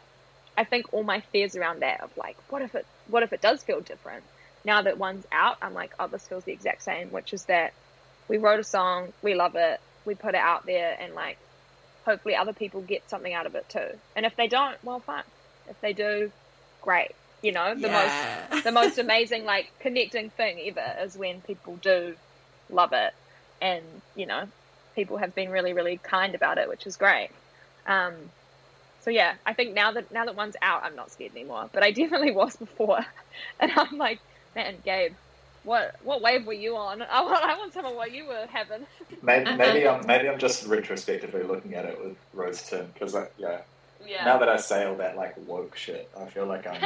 I 0.56 0.64
think 0.64 0.92
all 0.92 1.02
my 1.04 1.20
fears 1.32 1.56
around 1.56 1.82
that 1.82 2.02
of 2.02 2.10
like, 2.16 2.36
what 2.48 2.62
if 2.62 2.74
it, 2.74 2.86
what 3.08 3.22
if 3.22 3.32
it 3.32 3.40
does 3.42 3.62
feel 3.62 3.80
different? 3.80 4.24
Now 4.64 4.82
that 4.82 4.98
one's 4.98 5.26
out, 5.32 5.56
I'm 5.62 5.74
like, 5.74 5.92
oh, 5.98 6.08
this 6.08 6.26
feels 6.26 6.44
the 6.44 6.52
exact 6.52 6.82
same, 6.82 7.08
which 7.08 7.32
is 7.32 7.44
that 7.44 7.72
we 8.28 8.38
wrote 8.38 8.60
a 8.60 8.64
song, 8.64 9.12
we 9.22 9.34
love 9.34 9.52
it, 9.54 9.80
we 10.04 10.14
put 10.14 10.34
it 10.34 10.40
out 10.40 10.66
there, 10.66 10.96
and 11.00 11.14
like, 11.14 11.38
hopefully 12.04 12.36
other 12.36 12.52
people 12.52 12.80
get 12.82 13.08
something 13.10 13.32
out 13.32 13.46
of 13.46 13.54
it 13.54 13.68
too. 13.68 13.88
And 14.14 14.24
if 14.24 14.34
they 14.36 14.48
don't, 14.48 14.76
well, 14.82 15.00
fine. 15.00 15.24
If 15.68 15.80
they 15.80 15.92
do, 15.92 16.30
great. 16.80 17.12
You 17.42 17.52
know, 17.52 17.74
the 17.74 17.88
Yeah. 17.88 17.92
most 18.52 18.64
the 18.64 18.72
most 18.72 18.98
amazing 18.98 19.44
like 19.44 19.66
connecting 19.80 20.30
thing 20.30 20.58
ever 20.66 21.04
is 21.04 21.16
when 21.16 21.40
people 21.42 21.76
do 21.76 22.14
love 22.70 22.92
it, 22.92 23.12
and 23.60 23.84
you 24.14 24.26
know, 24.26 24.48
people 24.94 25.16
have 25.18 25.34
been 25.34 25.50
really 25.50 25.72
really 25.72 25.98
kind 26.02 26.34
about 26.34 26.58
it, 26.58 26.68
which 26.68 26.86
is 26.86 26.96
great. 26.96 27.30
Um, 27.86 28.14
so 29.00 29.10
yeah, 29.10 29.34
I 29.46 29.52
think 29.52 29.74
now 29.74 29.92
that 29.92 30.10
now 30.12 30.24
that 30.24 30.34
one's 30.34 30.56
out, 30.62 30.82
I'm 30.82 30.96
not 30.96 31.12
scared 31.12 31.32
anymore. 31.32 31.70
But 31.72 31.82
I 31.82 31.90
definitely 31.92 32.32
was 32.32 32.56
before, 32.56 33.04
and 33.60 33.72
I'm 33.74 33.98
like, 33.98 34.20
man, 34.54 34.76
Gabe. 34.84 35.12
What 35.62 35.96
what 36.04 36.22
wave 36.22 36.46
were 36.46 36.52
you 36.52 36.76
on? 36.76 37.02
I 37.10 37.22
want 37.22 37.44
I 37.44 37.58
want 37.58 37.72
some 37.72 37.84
of 37.84 37.94
what 37.94 38.12
you 38.12 38.26
were 38.26 38.46
having. 38.50 38.86
Maybe, 39.22 39.52
maybe 39.56 39.88
I'm 39.88 40.06
maybe 40.06 40.28
I'm 40.28 40.38
just 40.38 40.66
retrospectively 40.66 41.42
looking 41.42 41.74
at 41.74 41.84
it 41.84 41.98
with 42.02 42.16
rose 42.32 42.62
tint 42.62 42.94
because 42.94 43.14
like, 43.14 43.32
yeah, 43.36 43.62
Yeah. 44.06 44.24
now 44.24 44.38
that 44.38 44.48
I 44.48 44.56
say 44.56 44.84
all 44.84 44.96
that 44.96 45.16
like 45.16 45.34
woke 45.46 45.76
shit, 45.76 46.10
I 46.16 46.26
feel 46.26 46.46
like 46.46 46.66
I'm, 46.66 46.78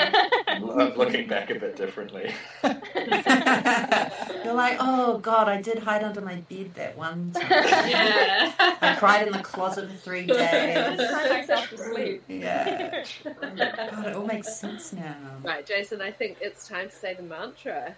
I'm, 0.47 0.71
I'm 0.81 0.95
looking 0.97 1.29
back 1.29 1.51
a 1.51 1.55
bit 1.55 1.77
differently. 1.77 2.35
You're 2.65 4.55
like, 4.55 4.77
oh 4.81 5.19
god, 5.23 5.49
I 5.49 5.61
did 5.61 5.79
hide 5.79 6.03
under 6.03 6.21
my 6.21 6.37
bed 6.37 6.75
that 6.75 6.97
one 6.97 7.33
time. 7.33 7.47
yeah. 7.51 8.53
I 8.81 8.97
cried 8.99 9.27
in 9.27 9.33
the 9.33 9.41
closet 9.41 9.91
for 9.91 9.97
three 9.97 10.27
days. 10.27 10.97
Cry 10.97 11.29
myself 11.29 11.69
to 11.71 11.79
sleep. 11.79 12.23
Yeah. 12.29 13.05
God, 13.25 14.07
it 14.07 14.15
all 14.17 14.27
makes 14.27 14.57
sense 14.57 14.93
now. 14.93 15.17
Right, 15.43 15.67
Jason, 15.67 16.01
I 16.01 16.11
think 16.11 16.39
it's 16.41 16.67
time 16.69 16.89
to 16.89 16.95
say 16.95 17.15
the 17.15 17.23
mantra. 17.23 17.95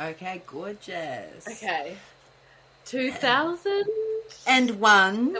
Okay, 0.00 0.42
gorgeous. 0.46 1.46
Okay. 1.46 1.96
2000 2.84 3.84
And 4.46 4.80
one 4.80 5.34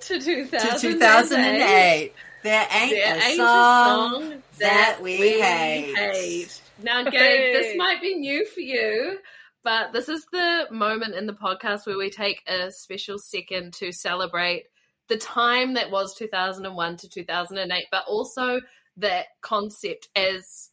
to 0.00 0.20
2008. 0.20 0.60
to 0.60 0.78
2008. 0.80 2.12
There 2.42 2.66
ain't 2.72 2.90
There 2.90 3.14
a 3.16 3.22
ain't 3.22 3.36
song 3.36 4.42
that 4.58 4.98
we 5.00 5.40
hate. 5.40 5.94
hate. 5.96 6.60
Now, 6.82 7.02
Gabe, 7.10 7.54
this 7.54 7.76
might 7.76 8.00
be 8.00 8.16
new 8.16 8.44
for 8.46 8.60
you, 8.60 9.18
but 9.62 9.92
this 9.92 10.08
is 10.08 10.26
the 10.32 10.66
moment 10.70 11.14
in 11.14 11.26
the 11.26 11.32
podcast 11.34 11.86
where 11.86 11.98
we 11.98 12.10
take 12.10 12.42
a 12.48 12.70
special 12.72 13.18
second 13.18 13.74
to 13.74 13.92
celebrate 13.92 14.64
the 15.08 15.16
time 15.18 15.74
that 15.74 15.90
was 15.90 16.14
2001 16.14 16.96
to 16.98 17.08
2008, 17.08 17.84
but 17.90 18.04
also 18.08 18.60
that 18.96 19.26
concept 19.40 20.08
as 20.16 20.70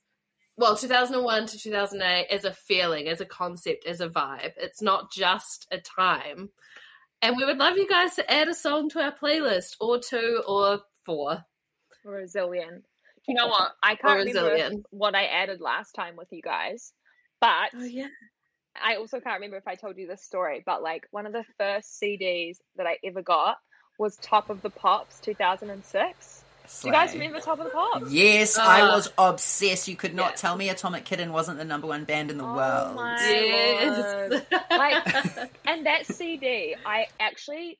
well, 0.58 0.75
2001 0.75 1.45
to 1.47 1.58
2008 1.58 2.27
as 2.29 2.43
a 2.45 2.51
feeling, 2.51 3.08
as 3.08 3.21
a 3.21 3.25
concept, 3.25 3.86
as 3.86 4.01
a 4.01 4.10
vibe. 4.10 4.51
It's 4.58 4.82
not 4.82 5.12
just 5.12 5.67
a 5.71 5.77
time. 5.79 6.49
And 7.21 7.38
we 7.38 7.45
would 7.45 7.58
love 7.58 7.77
you 7.77 7.88
guys 7.88 8.15
to 8.15 8.32
add 8.32 8.47
a 8.49 8.53
song 8.53 8.89
to 8.89 9.01
our 9.01 9.13
playlist, 9.15 9.75
or 9.79 9.99
two, 9.99 10.41
or 10.47 10.79
four. 11.05 11.45
Or 12.05 12.19
a 12.19 12.25
zillion. 12.25 12.81
Do 13.25 13.25
you 13.27 13.35
know 13.35 13.47
what? 13.47 13.71
I 13.83 13.93
Or 13.93 13.95
can't 13.97 14.21
a 14.21 14.41
remember 14.41 14.83
what 14.91 15.15
I 15.15 15.25
added 15.25 15.62
last 15.62 15.91
time 15.93 16.15
with 16.15 16.27
you 16.31 16.41
guys, 16.41 16.93
but 17.41 17.69
Oh, 17.75 17.83
yeah. 17.83 18.07
I 18.81 18.95
also 18.95 19.19
can't 19.19 19.35
remember 19.35 19.57
if 19.57 19.67
I 19.67 19.75
told 19.75 19.97
you 19.97 20.07
this 20.07 20.23
story. 20.23 20.63
But 20.65 20.81
like 20.81 21.05
one 21.12 21.25
of 21.25 21.33
the 21.33 21.43
first 21.57 21.99
CDs 22.01 22.57
that 22.77 22.88
I 22.88 22.97
ever 23.03 23.21
got 23.21 23.57
was 23.97 24.15
Top 24.17 24.49
of 24.49 24.62
the 24.62 24.69
Pops 24.69 25.19
2006. 25.19 26.43
Do 26.81 26.88
you 26.88 26.93
guys 26.93 27.13
remember 27.13 27.39
Top 27.39 27.57
of 27.59 27.65
the 27.65 27.71
Pops? 27.71 28.12
Yes, 28.12 28.57
I 28.57 28.81
Ah. 28.81 28.95
was 28.95 29.12
obsessed. 29.17 29.88
You 29.88 29.95
could 29.95 30.13
not 30.13 30.31
Yeah. 30.31 30.35
tell 30.35 30.55
me 30.55 30.69
Atomic 30.69 31.03
Kitten 31.03 31.33
wasn't 31.33 31.57
the 31.57 31.65
number 31.65 31.88
one 31.88 32.05
band 32.05 32.29
in 32.31 32.38
the 32.38 32.45
Oh 32.45 32.55
world. 32.55 32.95
my- 32.95 33.19
Yes. 33.21 33.97
word. 34.31 34.45
Like- 34.69 35.51
And 35.67 35.85
that 35.88 36.05
CD, 36.05 36.75
I 36.85 37.07
actually 37.19 37.79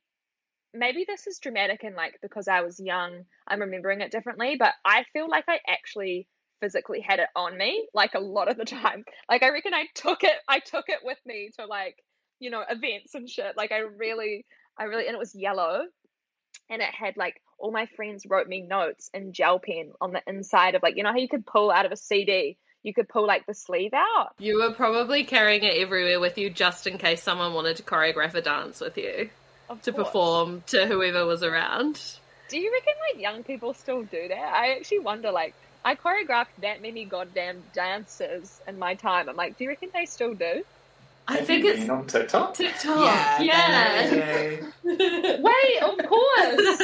maybe 0.74 1.06
this 1.08 1.28
is 1.28 1.40
dramatic 1.40 1.84
and 1.84 1.96
like 1.96 2.20
because 2.22 2.48
I 2.48 2.62
was 2.62 2.80
young, 2.80 3.26
I'm 3.48 3.62
remembering 3.62 4.02
it 4.02 4.12
differently, 4.12 4.56
but 4.58 4.74
I 4.86 5.04
feel 5.14 5.30
like 5.30 5.46
I 5.48 5.60
actually 5.68 6.28
physically 6.60 7.00
had 7.00 7.20
it 7.20 7.30
on 7.36 7.58
me 7.58 7.88
like 7.94 8.16
a 8.16 8.20
lot 8.20 8.50
of 8.50 8.58
the 8.58 8.66
time. 8.66 9.04
Like 9.30 9.44
I 9.44 9.50
reckon 9.50 9.74
I 9.74 9.86
took 9.96 10.24
it 10.24 10.36
I 10.48 10.60
took 10.60 10.86
it 10.90 11.00
with 11.04 11.20
me 11.26 11.52
to 11.60 11.66
like, 11.66 11.96
you 12.40 12.50
know, 12.50 12.64
events 12.70 13.16
and 13.16 13.30
shit. 13.30 13.58
Like 13.58 13.72
I 13.72 13.80
really 13.80 14.46
I 14.78 14.84
really 14.86 15.08
and 15.08 15.16
it 15.16 15.20
was 15.20 15.36
yellow 15.36 15.84
and 16.70 16.82
it 16.82 16.94
had 16.94 17.18
like 17.18 17.42
all 17.58 17.72
my 17.72 17.88
friends 17.96 18.26
wrote 18.28 18.48
me 18.48 18.62
notes 18.62 19.10
in 19.14 19.34
gel 19.34 19.60
pen 19.60 19.92
on 20.00 20.14
the 20.14 20.22
inside 20.28 20.76
of 20.76 20.84
like 20.84 20.96
you 20.96 21.04
know 21.04 21.12
how 21.12 21.18
you 21.18 21.28
could 21.28 21.46
pull 21.46 21.72
out 21.72 21.86
of 21.86 21.92
a 21.92 21.98
CD, 21.98 22.58
you 22.84 22.94
could 22.94 23.10
pull 23.10 23.28
like 23.28 23.46
the 23.46 23.54
sleeve 23.54 23.94
out. 23.94 24.30
You 24.38 24.60
were 24.60 24.72
probably 24.72 25.24
carrying 25.24 25.64
it 25.64 25.78
everywhere 25.78 26.20
with 26.20 26.38
you 26.38 26.50
just 26.50 26.88
in 26.88 26.98
case 26.98 27.24
someone 27.24 27.54
wanted 27.54 27.78
to 27.78 27.84
choreograph 27.84 28.36
a 28.36 28.42
dance 28.42 28.80
with 28.80 28.98
you 28.98 29.30
Of 29.70 29.82
to 29.84 29.92
course. 29.92 30.08
perform 30.08 30.64
to 30.68 30.86
whoever 30.88 31.26
was 31.26 31.44
around. 31.44 32.02
Do 32.50 32.60
you 32.60 32.72
reckon 32.72 32.94
like 33.14 33.22
young 33.22 33.44
people 33.44 33.74
still 33.74 34.04
do 34.04 34.28
that? 34.28 34.54
I 34.54 34.76
actually 34.76 35.00
wonder. 35.00 35.32
Like, 35.32 35.54
I 35.86 35.96
choreographed 35.96 36.48
that 36.62 36.82
many 36.82 37.06
goddamn 37.06 37.62
dances 37.74 38.60
in 38.68 38.80
my 38.80 38.96
time. 38.96 39.30
I'm 39.30 39.36
like, 39.36 39.58
do 39.58 39.64
you 39.66 39.70
reckon 39.70 39.90
they 39.94 40.06
still 40.06 40.34
do? 40.34 40.64
I 41.28 41.34
Have 41.38 41.46
think 41.46 41.64
it's 41.66 41.78
it's 41.78 41.82
been 41.88 41.92
on 41.96 42.08
TikTok. 42.08 42.56
TikTok. 42.56 43.06
yeah, 43.06 43.40
Yeah. 43.42 44.10
they. 44.10 44.60
Wait, 44.84 45.84
of 45.84 45.98
course. 46.08 46.80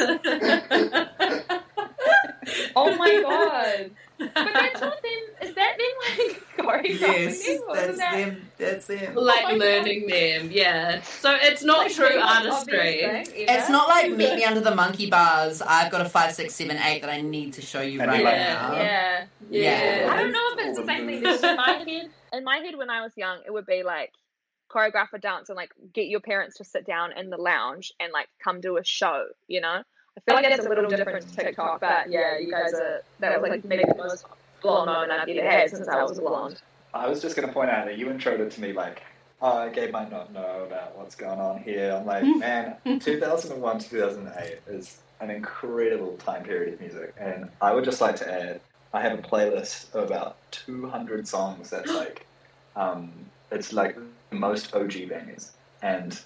oh 2.76 2.96
my 2.96 3.22
god. 3.22 3.90
But 4.18 4.32
that's 4.34 4.80
not 4.80 5.02
them. 5.02 5.12
Is 5.42 5.54
that 5.56 5.76
them 5.78 5.94
like 6.26 6.42
choreographing 6.58 7.00
yes, 7.00 7.60
that's 7.74 7.98
that... 7.98 8.12
them. 8.12 8.48
That's 8.76 8.86
them. 8.86 9.14
like 9.14 9.44
Oh 9.44 9.48
my 9.48 9.54
learning 9.54 10.06
them, 10.06 10.50
yeah. 10.50 11.02
So 11.02 11.34
it's 11.40 11.62
not 11.62 11.78
like, 11.78 11.94
true 11.94 12.18
artistry. 12.20 12.76
thing 12.76 13.04
ever? 13.04 13.24
It's 13.34 13.70
not 13.70 13.88
like 13.88 14.10
meet 14.10 14.34
me 14.34 14.44
under 14.44 14.60
the 14.60 14.74
monkey 14.74 15.08
bars. 15.08 15.62
I've 15.62 15.90
got 15.90 16.00
a 16.00 16.08
five, 16.08 16.34
six, 16.34 16.54
seven, 16.54 16.76
eight 16.78 17.02
that 17.02 17.10
I 17.10 17.20
need 17.20 17.54
to 17.54 17.62
show 17.62 17.80
you 17.80 18.00
And 18.00 18.10
right 18.10 18.20
you're 18.20 18.30
like, 18.30 18.38
now. 18.38 18.72
Yeah. 18.74 19.24
Yeah. 19.50 20.08
I 20.12 20.22
don't 20.22 20.32
know 20.32 20.52
if 20.52 20.66
it's 20.66 20.78
the 20.78 20.86
same 20.86 21.06
thing. 21.06 21.20
because 21.20 21.42
In 21.42 21.56
my 21.56 21.72
head, 21.72 22.10
in 22.32 22.44
my 22.44 22.56
head, 22.58 22.76
when 22.76 22.90
I 22.90 23.02
was 23.02 23.12
young, 23.16 23.38
it 23.46 23.52
would 23.52 23.66
be 23.66 23.82
like 23.82 24.12
choreograph 24.70 25.12
a 25.14 25.18
dance 25.18 25.48
and 25.48 25.56
like 25.56 25.70
get 25.94 26.06
your 26.06 26.20
parents 26.20 26.56
to 26.56 26.64
sit 26.64 26.86
down 26.86 27.16
in 27.16 27.30
the 27.30 27.36
lounge 27.36 27.92
and 28.00 28.12
like 28.12 28.28
come 28.42 28.60
do 28.60 28.76
a 28.76 28.84
show. 28.84 29.26
You 29.48 29.60
know, 29.60 29.82
I 30.18 30.20
feel 30.26 30.34
like 30.34 30.44
that's 30.44 30.66
a 30.66 30.68
little 30.68 30.90
different 30.90 31.28
to 31.28 31.36
TikTok. 31.36 31.80
But 31.80 32.10
yeah, 32.10 32.38
you 32.38 32.50
guys 32.50 32.74
are 32.74 33.02
that 33.20 33.40
was 33.40 33.50
like 33.50 33.64
maybe 33.64 33.84
the 33.84 33.96
most 33.96 34.26
blonde 34.62 34.86
moment 34.86 35.12
I've 35.12 35.28
ever 35.28 35.48
had 35.48 35.70
since 35.70 35.88
I 35.88 36.02
was 36.02 36.18
blonde. 36.18 36.60
I 36.94 37.08
was 37.08 37.20
just 37.20 37.36
going 37.36 37.46
to 37.48 37.54
point 37.54 37.70
out 37.70 37.86
that 37.86 37.98
you 37.98 38.06
introed 38.06 38.40
it 38.40 38.50
to 38.52 38.60
me 38.60 38.72
like, 38.72 39.02
oh, 39.42 39.68
Gabe 39.70 39.92
might 39.92 40.10
not 40.10 40.32
know 40.32 40.64
about 40.66 40.96
what's 40.96 41.14
going 41.14 41.40
on 41.40 41.62
here. 41.62 41.92
I'm 41.92 42.06
like, 42.06 42.24
man, 42.36 42.76
2001 42.84 43.78
to 43.78 43.90
2008 43.90 44.58
is 44.68 44.98
an 45.20 45.30
incredible 45.30 46.16
time 46.18 46.44
period 46.44 46.74
of 46.74 46.80
music. 46.80 47.14
And 47.18 47.50
I 47.60 47.74
would 47.74 47.84
just 47.84 48.00
like 48.00 48.16
to 48.16 48.32
add, 48.32 48.60
I 48.92 49.00
have 49.02 49.18
a 49.18 49.22
playlist 49.22 49.94
of 49.94 50.10
about 50.10 50.36
200 50.52 51.26
songs 51.26 51.70
that's 51.70 51.92
like, 51.92 52.26
um, 52.74 53.12
it's 53.50 53.72
like 53.72 53.96
the 54.30 54.36
most 54.36 54.74
OG 54.74 55.08
bangers. 55.08 55.52
And 55.82 56.18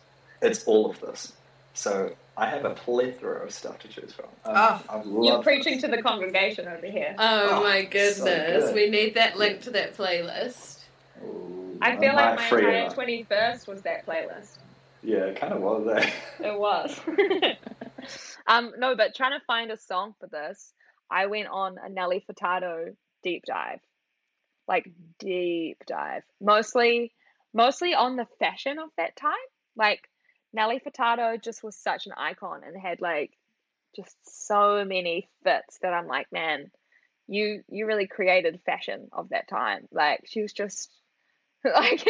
it's 0.43 0.65
all 0.65 0.91
of 0.91 1.01
this. 1.01 1.33
So 1.75 2.15
I 2.37 2.47
have 2.47 2.65
a 2.65 2.71
plethora 2.71 3.45
of 3.45 3.53
stuff 3.53 3.79
to 3.81 3.89
choose 3.89 4.13
from. 4.13 4.27
Um, 4.45 4.83
Oh. 4.89 5.23
You're 5.23 5.43
preaching 5.43 5.75
this. 5.75 5.83
to 5.83 5.89
the 5.89 6.03
congregation 6.03 6.67
over 6.69 6.87
here. 6.87 7.15
Oh, 7.19 7.49
Oh, 7.59 7.63
my 7.63 7.85
so 7.85 7.91
goodness. 7.91 8.65
good. 8.67 8.75
we 8.75 8.91
need 8.91 9.15
that 9.15 9.37
link 9.37 9.63
to 9.63 9.71
that 9.71 9.97
playlist. 9.97 10.81
Ooh, 11.23 11.79
I 11.83 11.97
feel 11.97 12.15
like 12.15 12.37
my 12.37 12.45
entire 12.45 12.87
up. 12.87 12.95
twenty 12.95 13.23
first 13.25 13.69
was 13.69 13.83
that 13.83 14.07
playlist. 14.07 14.59
Yeah, 15.03 15.25
it 15.27 15.41
kind 15.41 15.53
of 15.53 15.61
was. 15.63 15.87
Eh? 15.97 16.11
It 16.41 16.59
was. 16.59 16.99
um, 18.47 18.73
no, 18.79 18.97
but 18.97 19.15
trying 19.15 19.39
to 19.39 19.45
find 19.47 19.71
a 19.71 19.79
song 19.79 20.15
for 20.21 20.27
this, 20.27 20.73
I 21.11 21.27
went 21.27 21.49
on 21.49 21.77
a 21.83 21.89
Nelly 21.89 22.25
Furtado 22.29 22.95
deep 23.23 23.45
dive, 23.47 23.81
like 24.69 24.91
deep 25.19 25.79
dive. 25.87 26.23
Mostly, 26.41 27.13
mostly 27.55 27.95
on 27.95 28.17
the 28.17 28.27
fashion 28.39 28.79
of 28.79 28.91
that 28.97 29.17
time. 29.17 29.33
Like 29.77 30.03
Nelly 30.53 30.81
Furtado 30.81 31.41
just 31.41 31.63
was 31.63 31.77
such 31.77 32.07
an 32.07 32.13
icon 32.17 32.63
and 32.67 32.77
had 32.81 33.01
like 33.01 33.33
just 33.97 34.17
so 34.47 34.85
many 34.85 35.29
fits 35.45 35.79
that 35.83 35.93
I'm 35.93 36.07
like, 36.07 36.31
man, 36.33 36.71
you 37.29 37.63
you 37.69 37.87
really 37.87 38.07
created 38.07 38.61
fashion 38.67 39.09
of 39.13 39.29
that 39.31 39.49
time. 39.49 39.87
Like 39.93 40.25
she 40.27 40.43
was 40.43 40.53
just 40.53 40.91
like 41.65 42.07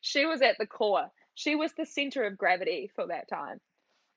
she 0.00 0.26
was 0.26 0.42
at 0.42 0.56
the 0.58 0.66
core. 0.66 1.10
She 1.34 1.54
was 1.54 1.72
the 1.72 1.86
center 1.86 2.24
of 2.24 2.36
gravity 2.36 2.90
for 2.94 3.06
that 3.06 3.28
time. 3.28 3.60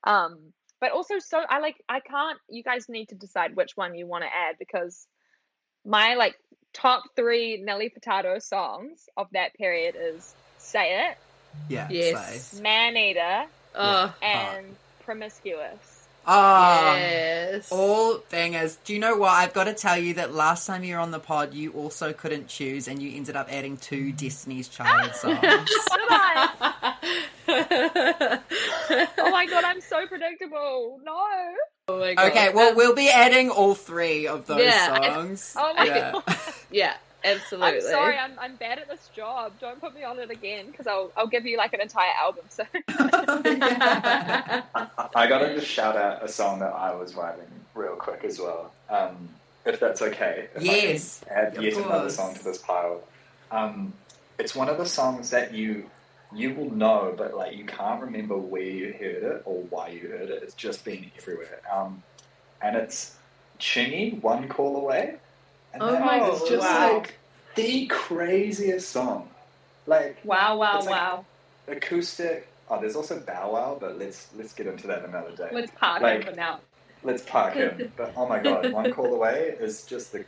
Um, 0.04 0.52
but 0.80 0.90
also 0.92 1.18
so 1.20 1.40
I 1.48 1.60
like 1.60 1.76
I 1.88 2.00
can't 2.00 2.38
you 2.48 2.62
guys 2.62 2.88
need 2.88 3.10
to 3.10 3.14
decide 3.14 3.54
which 3.56 3.76
one 3.76 3.94
you 3.94 4.06
want 4.06 4.24
to 4.24 4.28
add 4.28 4.56
because 4.58 5.06
my 5.84 6.14
like 6.14 6.36
top 6.72 7.04
three 7.16 7.58
Nelly 7.62 7.90
Furtado 7.90 8.42
songs 8.42 9.08
of 9.16 9.28
that 9.32 9.54
period 9.54 9.96
is 9.98 10.34
Say 10.58 11.08
It, 11.10 11.16
Yeah. 11.68 11.88
Yes. 11.90 12.46
so- 12.52 12.62
Maneater, 12.62 13.44
Oh, 13.74 14.14
and 14.22 14.76
Promiscuous. 15.04 15.88
Oh. 16.24 16.94
yes. 16.96 17.72
All 17.72 18.18
bangers. 18.30 18.76
Do 18.84 18.92
you 18.94 19.00
know 19.00 19.16
what? 19.16 19.30
I've 19.30 19.52
got 19.52 19.64
to 19.64 19.74
tell 19.74 19.98
you 19.98 20.14
that 20.14 20.32
last 20.32 20.66
time 20.68 20.84
you 20.84 20.94
were 20.94 21.00
on 21.00 21.10
the 21.10 21.18
pod, 21.18 21.52
you 21.52 21.72
also 21.72 22.12
couldn't 22.12 22.46
choose, 22.46 22.86
and 22.86 23.02
you 23.02 23.16
ended 23.16 23.34
up 23.34 23.48
adding 23.52 23.76
two 23.76 24.12
Destiny's 24.12 24.68
Child 24.68 25.14
songs. 25.16 25.40
What 25.40 25.98
did 25.98 26.08
I? 26.10 26.94
Oh 29.18 29.30
my 29.30 29.46
god, 29.46 29.64
I'm 29.64 29.80
so 29.80 30.06
predictable. 30.06 31.00
No. 31.04 31.26
Oh 31.88 31.98
my 31.98 32.14
god. 32.14 32.30
okay, 32.30 32.52
well, 32.52 32.72
uh, 32.72 32.76
we'll 32.76 32.94
be 32.94 33.08
adding 33.08 33.50
all 33.50 33.74
three 33.74 34.26
of 34.28 34.46
those 34.46 34.60
Yeah, 34.62 34.98
I- 35.00 35.08
songs. 35.14 35.54
Oh 35.58 35.74
my 35.74 35.84
yeah. 35.86 36.12
Yeah, 36.70 36.94
absolutely. 37.24 37.76
I'm 37.76 37.80
sorry, 37.82 38.16
I'm, 38.18 38.32
I'm 38.38 38.56
bad 38.56 38.78
at 38.78 38.88
this 38.88 39.08
job. 39.14 39.52
Don't 39.60 39.80
put 39.80 39.94
me 39.94 40.02
on 40.04 40.18
it 40.18 40.30
again 40.30 40.66
because 40.66 40.86
I'll, 40.86 41.12
I'll 41.16 41.26
give 41.26 41.46
you 41.46 41.56
like 41.56 41.72
an 41.72 41.80
entire 41.80 42.12
album. 42.20 42.44
So 42.48 42.64
I, 42.88 44.62
I 45.14 45.26
gotta 45.26 45.54
just 45.54 45.66
shout 45.66 45.96
out 45.96 46.22
a 46.22 46.28
song 46.28 46.60
that 46.60 46.72
I 46.72 46.94
was 46.94 47.14
writing 47.14 47.46
real 47.74 47.96
quick 47.96 48.24
as 48.24 48.38
well, 48.38 48.72
um, 48.90 49.28
if 49.64 49.80
that's 49.80 50.02
okay. 50.02 50.48
If 50.54 50.62
Yes, 50.62 51.22
add 51.30 51.56
of 51.56 51.62
yet 51.62 51.76
another 51.76 52.10
song 52.10 52.34
to 52.34 52.44
this 52.44 52.58
pile. 52.58 53.02
Um, 53.50 53.92
it's 54.38 54.54
one 54.54 54.68
of 54.68 54.78
the 54.78 54.86
songs 54.86 55.30
that 55.30 55.54
you 55.54 55.90
you 56.34 56.54
will 56.54 56.70
know, 56.70 57.14
but 57.16 57.34
like 57.34 57.56
you 57.56 57.64
can't 57.64 58.02
remember 58.02 58.36
where 58.36 58.62
you 58.62 58.94
heard 58.98 59.22
it 59.22 59.42
or 59.44 59.62
why 59.70 59.88
you 59.88 60.08
heard 60.08 60.30
it. 60.30 60.42
It's 60.42 60.54
just 60.54 60.84
been 60.84 61.10
everywhere. 61.18 61.60
Um, 61.70 62.02
and 62.60 62.76
it's 62.76 63.16
Chingy, 63.58 64.20
One 64.22 64.48
Call 64.48 64.76
Away. 64.76 65.16
And 65.72 65.82
Oh 65.82 65.98
my 65.98 66.28
is 66.30 66.40
just 66.42 66.68
wow. 66.68 66.94
like 66.98 67.14
the 67.54 67.86
craziest 67.86 68.90
song. 68.90 69.28
Like 69.86 70.18
wow, 70.24 70.56
wow, 70.56 70.80
like- 70.80 70.88
wow. 70.88 71.24
acoustic. 71.68 72.48
Oh, 72.70 72.80
there's 72.80 72.96
also 72.96 73.20
Bow 73.20 73.52
Wow, 73.52 73.76
but 73.80 73.98
let's 73.98 74.28
let's 74.36 74.52
get 74.52 74.66
into 74.66 74.86
that 74.86 75.04
another 75.04 75.34
day. 75.36 75.48
Let's 75.52 75.72
park 75.72 76.02
Like- 76.02 76.24
him 76.24 76.30
for 76.30 76.36
now. 76.36 76.60
Let's 77.04 77.22
park 77.22 77.54
him. 77.54 77.92
But 77.96 78.12
oh 78.16 78.26
my 78.28 78.38
god, 78.38 78.72
One 78.72 78.92
Call 78.92 79.12
Away 79.12 79.56
is 79.58 79.84
just 79.84 80.12
the. 80.12 80.24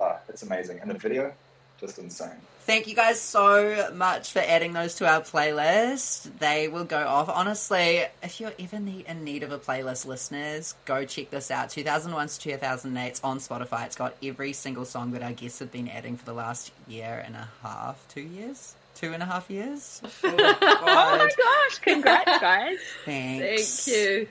Oh, 0.00 0.16
it's 0.28 0.42
amazing, 0.42 0.80
and 0.80 0.90
the 0.90 0.94
video, 0.98 1.32
just 1.80 1.98
insane. 1.98 2.30
Thank 2.68 2.86
you 2.86 2.94
guys 2.94 3.18
so 3.18 3.90
much 3.94 4.30
for 4.30 4.40
adding 4.40 4.74
those 4.74 4.96
to 4.96 5.08
our 5.08 5.22
playlist. 5.22 6.38
They 6.38 6.68
will 6.68 6.84
go 6.84 6.98
off. 6.98 7.30
Honestly, 7.30 8.04
if 8.22 8.40
you're 8.42 8.52
ever 8.58 8.78
need, 8.78 9.06
in 9.06 9.24
need 9.24 9.42
of 9.42 9.52
a 9.52 9.58
playlist, 9.58 10.04
listeners, 10.04 10.74
go 10.84 11.06
check 11.06 11.30
this 11.30 11.50
out. 11.50 11.70
2001 11.70 12.28
to 12.28 12.38
2008 12.38 13.08
it's 13.08 13.24
on 13.24 13.38
Spotify. 13.38 13.86
It's 13.86 13.96
got 13.96 14.16
every 14.22 14.52
single 14.52 14.84
song 14.84 15.12
that 15.12 15.22
our 15.22 15.32
guests 15.32 15.60
have 15.60 15.72
been 15.72 15.88
adding 15.88 16.18
for 16.18 16.26
the 16.26 16.34
last 16.34 16.70
year 16.86 17.24
and 17.24 17.36
a 17.36 17.48
half, 17.62 18.06
two 18.08 18.20
years, 18.20 18.74
two 18.94 19.14
and 19.14 19.22
a 19.22 19.26
half 19.26 19.48
years. 19.48 20.02
Oh, 20.22 20.36
Oh 20.82 21.16
my 21.16 21.30
gosh, 21.38 21.78
congrats, 21.78 22.38
guys. 22.38 22.78
Thanks. 23.06 23.86
Thank 23.86 23.96
you. 23.96 24.28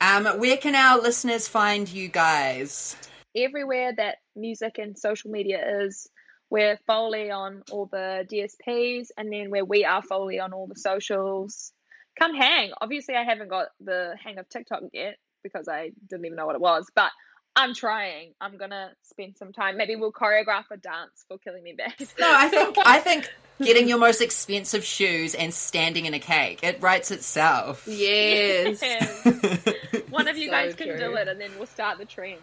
Um, 0.00 0.38
where 0.38 0.58
can 0.58 0.76
our 0.76 1.00
listeners 1.00 1.48
find 1.48 1.88
you 1.88 2.06
guys? 2.06 2.94
Everywhere 3.34 3.92
that 3.96 4.18
music 4.36 4.78
and 4.78 4.96
social 4.96 5.32
media 5.32 5.82
is, 5.82 6.08
we're 6.50 6.78
Foley 6.86 7.30
on 7.30 7.62
all 7.70 7.86
the 7.86 8.26
DSPs, 8.30 9.08
and 9.16 9.32
then 9.32 9.50
where 9.50 9.64
we 9.64 9.84
are 9.84 10.02
Foley 10.02 10.38
on 10.40 10.52
all 10.52 10.66
the 10.66 10.76
socials. 10.76 11.72
Come 12.18 12.34
hang. 12.34 12.70
Obviously, 12.80 13.14
I 13.16 13.24
haven't 13.24 13.48
got 13.48 13.68
the 13.80 14.14
hang 14.22 14.38
of 14.38 14.48
TikTok 14.48 14.82
yet 14.92 15.16
because 15.42 15.68
I 15.68 15.90
didn't 16.08 16.24
even 16.26 16.36
know 16.36 16.46
what 16.46 16.54
it 16.54 16.60
was, 16.60 16.86
but 16.94 17.10
I'm 17.56 17.74
trying. 17.74 18.32
I'm 18.40 18.56
gonna 18.56 18.90
spend 19.02 19.36
some 19.36 19.52
time. 19.52 19.76
Maybe 19.76 19.96
we'll 19.96 20.12
choreograph 20.12 20.64
a 20.70 20.76
dance 20.76 21.24
for 21.28 21.38
Killing 21.38 21.62
Me 21.62 21.74
Bad. 21.76 21.94
No, 22.18 22.32
I 22.34 22.48
think 22.48 22.76
I 22.84 22.98
think 23.00 23.32
getting 23.62 23.88
your 23.88 23.98
most 23.98 24.20
expensive 24.20 24.84
shoes 24.84 25.34
and 25.34 25.52
standing 25.54 26.06
in 26.06 26.14
a 26.14 26.18
cake 26.18 26.60
it 26.62 26.82
writes 26.82 27.10
itself. 27.10 27.84
Yes. 27.86 28.80
One 30.10 30.26
of 30.28 30.36
you 30.36 30.46
So 30.46 30.50
guys 30.52 30.74
can 30.74 30.88
true. 30.88 30.98
do 30.98 31.14
it, 31.14 31.28
and 31.28 31.40
then 31.40 31.50
we'll 31.56 31.66
start 31.66 31.98
the 31.98 32.04
trend. 32.04 32.40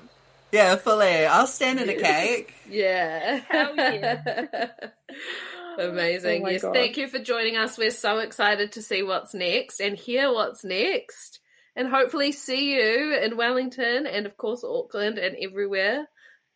Yeah, 0.51 0.75
fully. 0.75 1.25
I'll 1.25 1.47
stand 1.47 1.79
in 1.79 1.89
a 1.89 1.95
cake. 1.95 2.53
Yeah. 2.69 3.41
Hell 3.49 3.75
yeah. 3.75 4.67
Amazing. 5.79 6.45
Oh 6.45 6.49
yes, 6.49 6.61
God. 6.61 6.73
thank 6.73 6.97
you 6.97 7.07
for 7.07 7.19
joining 7.19 7.55
us. 7.57 7.77
We're 7.77 7.91
so 7.91 8.19
excited 8.19 8.73
to 8.73 8.81
see 8.81 9.03
what's 9.03 9.33
next 9.33 9.79
and 9.79 9.95
hear 9.97 10.31
what's 10.33 10.63
next. 10.63 11.39
And 11.75 11.87
hopefully 11.87 12.33
see 12.33 12.73
you 12.75 13.15
in 13.15 13.37
Wellington 13.37 14.05
and 14.05 14.25
of 14.25 14.35
course 14.35 14.63
Auckland 14.65 15.17
and 15.17 15.35
everywhere 15.41 16.07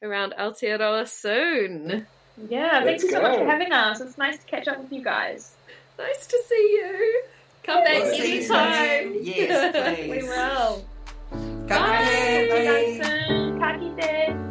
around 0.03 0.34
Aotearoa 0.38 1.08
soon. 1.08 2.05
Yeah, 2.49 2.81
Let's 2.84 3.01
thank 3.01 3.03
you 3.03 3.12
so 3.12 3.21
much 3.21 3.38
for 3.39 3.45
having 3.45 3.71
us. 3.71 4.01
It's 4.01 4.17
nice 4.17 4.38
to 4.39 4.45
catch 4.45 4.67
up 4.67 4.79
with 4.81 4.91
you 4.91 5.01
guys. 5.01 5.55
Nice 5.97 6.27
to 6.27 6.38
see 6.49 6.55
you. 6.81 7.23
Come 7.63 7.84
back 7.86 8.03
Well, 8.03 8.13
see 8.15 8.34
you 8.34 8.39
anytime. 8.39 9.13
soon. 9.13 9.23
Yes, 9.25 9.95
please. 9.95 10.12
We 10.23 10.23
will. 10.27 10.86
Danke, 11.67 11.84
Bye. 11.84 12.47
Bye. 12.49 12.60
die 12.60 12.99
ganzen 12.99 13.60
Kaki-Days. 13.60 14.44